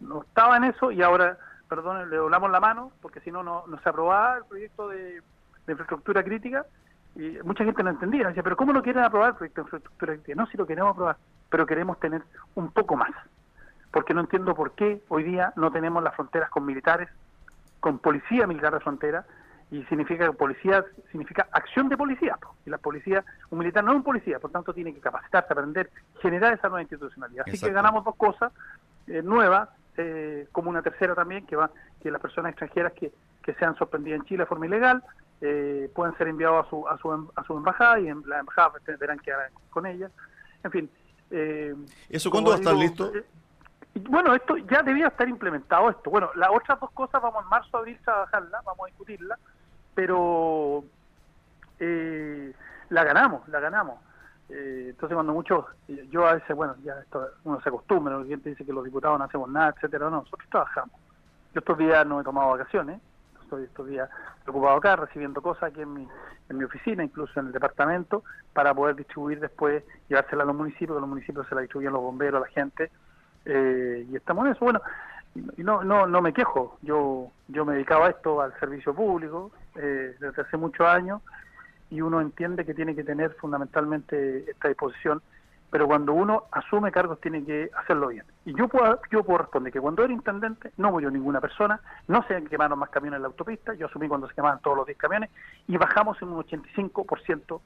no 0.00 0.22
estaba 0.22 0.56
en 0.56 0.64
eso 0.64 0.90
y 0.90 1.02
ahora, 1.02 1.38
perdón, 1.68 2.10
le 2.10 2.16
doblamos 2.16 2.50
la 2.50 2.60
mano 2.60 2.92
porque 3.00 3.20
si 3.20 3.30
no, 3.30 3.42
no 3.42 3.64
se 3.82 3.88
aprobaba 3.88 4.38
el 4.38 4.44
proyecto 4.44 4.88
de, 4.88 5.22
infraestructura 5.68 6.24
crítica 6.24 6.66
y 7.14 7.38
mucha 7.44 7.64
gente 7.64 7.84
no 7.84 7.90
entendía. 7.90 8.28
Decía, 8.28 8.42
pero 8.42 8.56
¿cómo 8.56 8.72
no 8.72 8.82
quieren 8.82 9.04
aprobar 9.04 9.30
el 9.30 9.36
proyecto 9.36 9.60
de 9.60 9.66
infraestructura 9.66 10.14
crítica? 10.14 10.34
No, 10.34 10.46
si 10.48 10.56
lo 10.56 10.66
queremos 10.66 10.92
aprobar, 10.92 11.16
pero 11.48 11.66
queremos 11.66 12.00
tener 12.00 12.22
un 12.56 12.72
poco 12.72 12.96
más. 12.96 13.12
Porque 13.92 14.14
no 14.14 14.22
entiendo 14.22 14.54
por 14.54 14.72
qué 14.72 15.02
hoy 15.08 15.22
día 15.22 15.52
no 15.54 15.70
tenemos 15.70 16.02
las 16.02 16.16
fronteras 16.16 16.50
con 16.50 16.66
militares, 16.66 17.08
con 17.78 17.98
policía 17.98 18.46
militar 18.46 18.72
de 18.72 18.80
frontera, 18.80 19.24
y 19.72 19.82
significa 19.84 20.26
que 20.26 20.32
policía 20.34 20.84
significa 21.10 21.48
acción 21.50 21.88
de 21.88 21.96
policía 21.96 22.38
y 22.66 22.70
la 22.70 22.76
policía 22.76 23.24
un 23.48 23.58
militar 23.58 23.82
no 23.82 23.92
es 23.92 23.96
un 23.96 24.02
policía 24.02 24.38
por 24.38 24.50
tanto 24.50 24.74
tiene 24.74 24.92
que 24.92 25.00
capacitarse 25.00 25.50
aprender 25.50 25.90
generar 26.20 26.52
esa 26.52 26.68
nueva 26.68 26.82
institucionalidad. 26.82 27.46
Así 27.48 27.58
que 27.58 27.72
ganamos 27.72 28.04
dos 28.04 28.14
cosas 28.16 28.52
eh, 29.06 29.22
nuevas 29.22 29.70
eh, 29.96 30.46
como 30.52 30.68
una 30.68 30.82
tercera 30.82 31.14
también 31.14 31.46
que 31.46 31.56
va 31.56 31.70
que 32.02 32.10
las 32.10 32.20
personas 32.20 32.50
extranjeras 32.50 32.92
que, 32.92 33.12
que 33.42 33.54
sean 33.54 33.74
sorprendidas 33.76 34.20
en 34.20 34.26
Chile 34.26 34.42
de 34.42 34.46
forma 34.46 34.66
ilegal 34.66 35.02
eh, 35.40 35.90
pueden 35.94 36.14
ser 36.18 36.28
enviados 36.28 36.66
a 36.66 36.70
su, 36.70 36.86
a 36.86 36.98
su 36.98 37.32
a 37.34 37.42
su 37.44 37.56
embajada 37.56 37.98
y 37.98 38.08
en 38.08 38.22
la 38.26 38.40
embajada 38.40 38.72
tendrán 38.84 39.18
que 39.20 39.32
con 39.70 39.86
ellas 39.86 40.12
en 40.64 40.70
fin 40.70 40.90
eso 42.10 42.30
cuándo 42.30 42.50
va 42.50 42.56
a 42.56 42.58
estar 42.58 42.74
listo 42.74 43.10
bueno, 43.94 44.34
esto 44.34 44.56
ya 44.56 44.82
debía 44.82 45.08
estar 45.08 45.28
implementado 45.28 45.90
esto. 45.90 46.08
Bueno, 46.08 46.30
las 46.34 46.48
otras 46.50 46.80
dos 46.80 46.90
cosas 46.92 47.20
vamos 47.20 47.42
en 47.44 47.50
marzo, 47.50 47.76
abril 47.76 47.98
a 48.00 48.04
trabajarlas, 48.04 48.64
vamos 48.64 48.84
a 48.84 48.86
discutirlas 48.86 49.38
pero 49.94 50.84
eh, 51.78 52.52
la 52.90 53.04
ganamos, 53.04 53.48
la 53.48 53.60
ganamos. 53.60 53.98
Eh, 54.48 54.88
entonces 54.90 55.14
cuando 55.14 55.32
muchos, 55.32 55.64
yo 56.10 56.26
a 56.26 56.34
veces, 56.34 56.54
bueno, 56.54 56.74
ya 56.84 56.98
esto, 56.98 57.26
uno 57.44 57.60
se 57.62 57.68
acostumbra, 57.68 58.18
la 58.18 58.26
gente 58.26 58.50
dice 58.50 58.64
que 58.64 58.72
los 58.72 58.84
diputados 58.84 59.18
no 59.18 59.24
hacemos 59.24 59.48
nada, 59.48 59.70
etcétera, 59.74 60.10
no, 60.10 60.22
nosotros 60.22 60.48
trabajamos. 60.50 60.94
Yo 61.54 61.60
estos 61.60 61.78
días 61.78 62.06
no 62.06 62.20
he 62.20 62.24
tomado 62.24 62.50
vacaciones, 62.50 63.00
estoy 63.42 63.64
estos 63.64 63.86
días 63.86 64.08
preocupado 64.44 64.76
acá, 64.76 64.96
recibiendo 64.96 65.40
cosas 65.40 65.64
aquí 65.64 65.82
en 65.82 65.94
mi, 65.94 66.08
en 66.48 66.58
mi 66.58 66.64
oficina, 66.64 67.02
incluso 67.04 67.38
en 67.40 67.46
el 67.46 67.52
departamento, 67.52 68.24
para 68.52 68.74
poder 68.74 68.96
distribuir 68.96 69.40
después, 69.40 69.84
llevársela 70.08 70.42
a 70.42 70.46
los 70.46 70.56
municipios, 70.56 70.96
que 70.96 71.00
los 71.00 71.08
municipios 71.08 71.46
se 71.48 71.54
la 71.54 71.62
distribuyen 71.62 71.92
los 71.92 72.02
bomberos, 72.02 72.42
a 72.42 72.46
la 72.46 72.52
gente, 72.52 72.90
eh, 73.44 74.06
y 74.10 74.16
estamos 74.16 74.46
en 74.46 74.52
eso. 74.52 74.64
Bueno, 74.64 74.80
no, 75.56 75.82
no, 75.82 76.06
no 76.06 76.20
me 76.20 76.32
quejo, 76.32 76.78
yo, 76.82 77.30
yo 77.48 77.64
me 77.64 77.74
dedicaba 77.74 78.06
a 78.06 78.10
esto, 78.10 78.40
al 78.40 78.58
servicio 78.58 78.94
público, 78.94 79.50
eh, 79.76 80.14
desde 80.18 80.42
hace 80.42 80.56
muchos 80.56 80.86
años 80.86 81.22
y 81.90 82.00
uno 82.00 82.20
entiende 82.20 82.64
que 82.64 82.74
tiene 82.74 82.94
que 82.94 83.04
tener 83.04 83.34
fundamentalmente 83.34 84.50
esta 84.50 84.68
disposición, 84.68 85.20
pero 85.70 85.86
cuando 85.86 86.12
uno 86.14 86.44
asume 86.50 86.90
cargos 86.90 87.20
tiene 87.20 87.44
que 87.44 87.70
hacerlo 87.76 88.08
bien. 88.08 88.24
Y 88.44 88.54
yo 88.54 88.68
puedo, 88.68 89.00
yo 89.10 89.22
puedo 89.24 89.38
responder 89.38 89.72
que 89.72 89.80
cuando 89.80 90.02
era 90.02 90.12
intendente 90.12 90.72
no 90.78 90.90
murió 90.90 91.10
ninguna 91.10 91.40
persona, 91.40 91.80
no 92.08 92.22
se 92.26 92.42
quemaron 92.44 92.78
más 92.78 92.90
camiones 92.90 93.18
en 93.18 93.22
la 93.22 93.28
autopista, 93.28 93.74
yo 93.74 93.86
asumí 93.86 94.08
cuando 94.08 94.28
se 94.28 94.34
quemaban 94.34 94.60
todos 94.60 94.76
los 94.76 94.86
10 94.86 94.98
camiones 94.98 95.30
y 95.66 95.76
bajamos 95.76 96.20
en 96.22 96.28
un 96.28 96.42
85% 96.42 97.60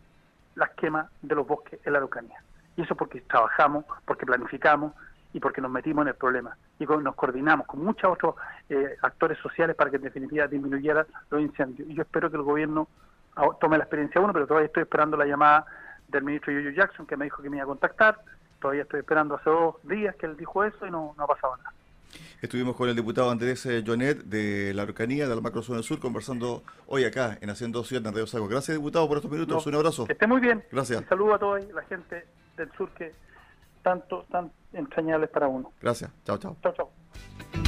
las 0.56 0.70
quemas 0.70 1.08
de 1.22 1.34
los 1.34 1.46
bosques 1.46 1.78
en 1.84 1.92
la 1.92 1.98
Araucanía. 1.98 2.42
Y 2.76 2.82
eso 2.82 2.94
porque 2.96 3.20
trabajamos, 3.22 3.84
porque 4.04 4.26
planificamos, 4.26 4.92
y 5.36 5.40
porque 5.40 5.60
nos 5.60 5.70
metimos 5.70 6.02
en 6.02 6.08
el 6.08 6.14
problema 6.14 6.56
y 6.78 6.86
nos 6.86 7.14
coordinamos 7.14 7.66
con 7.66 7.84
muchos 7.84 8.10
otros 8.10 8.36
eh, 8.70 8.96
actores 9.02 9.36
sociales 9.38 9.76
para 9.76 9.90
que 9.90 9.96
en 9.96 10.02
definitiva 10.02 10.46
disminuyera 10.46 11.06
los 11.30 11.42
incendios. 11.42 11.86
Y 11.90 11.94
yo 11.94 12.02
espero 12.04 12.30
que 12.30 12.38
el 12.38 12.42
gobierno 12.42 12.88
tome 13.60 13.76
la 13.76 13.84
experiencia 13.84 14.18
uno, 14.18 14.32
pero 14.32 14.46
todavía 14.46 14.68
estoy 14.68 14.84
esperando 14.84 15.14
la 15.14 15.26
llamada 15.26 15.66
del 16.08 16.24
ministro 16.24 16.54
Yoyo 16.54 16.70
Jackson 16.70 17.06
que 17.06 17.18
me 17.18 17.26
dijo 17.26 17.42
que 17.42 17.50
me 17.50 17.58
iba 17.58 17.64
a 17.64 17.66
contactar. 17.66 18.18
Todavía 18.62 18.84
estoy 18.84 19.00
esperando 19.00 19.34
hace 19.34 19.50
dos 19.50 19.74
días 19.82 20.16
que 20.16 20.24
él 20.24 20.38
dijo 20.38 20.64
eso 20.64 20.86
y 20.86 20.90
no, 20.90 21.14
no 21.18 21.24
ha 21.24 21.26
pasado 21.26 21.54
nada. 21.58 21.74
Estuvimos 22.40 22.74
con 22.74 22.88
el 22.88 22.96
diputado 22.96 23.30
Andrés 23.30 23.66
eh, 23.66 23.84
Jonet 23.86 24.24
de 24.24 24.72
la 24.72 24.84
Araucanía, 24.84 25.28
de 25.28 25.34
la 25.34 25.42
Macrozona 25.42 25.76
del 25.76 25.84
Sur, 25.84 25.98
conversando 25.98 26.62
hoy 26.86 27.04
acá 27.04 27.36
en 27.42 27.50
Haciendo 27.50 27.84
Ciudad 27.84 28.00
de 28.00 28.10
Río 28.10 28.48
Gracias, 28.48 28.74
diputado, 28.74 29.06
por 29.06 29.18
estos 29.18 29.30
minutos. 29.30 29.66
Un 29.66 29.74
abrazo. 29.74 30.06
Que 30.06 30.14
esté 30.14 30.26
muy 30.26 30.40
bien. 30.40 30.64
Gracias. 30.72 31.02
Un 31.02 31.08
saludo 31.08 31.34
a 31.34 31.38
toda 31.38 31.60
la 31.60 31.82
gente 31.82 32.24
del 32.56 32.72
sur 32.72 32.88
que 32.92 33.12
tanto, 33.86 34.26
tan 34.32 34.50
entrañables 34.76 35.30
para 35.30 35.48
uno. 35.48 35.72
Gracias. 35.80 36.10
Chao, 36.24 36.38
chao. 36.38 36.56
Chao, 36.62 36.72
chao. 36.72 37.65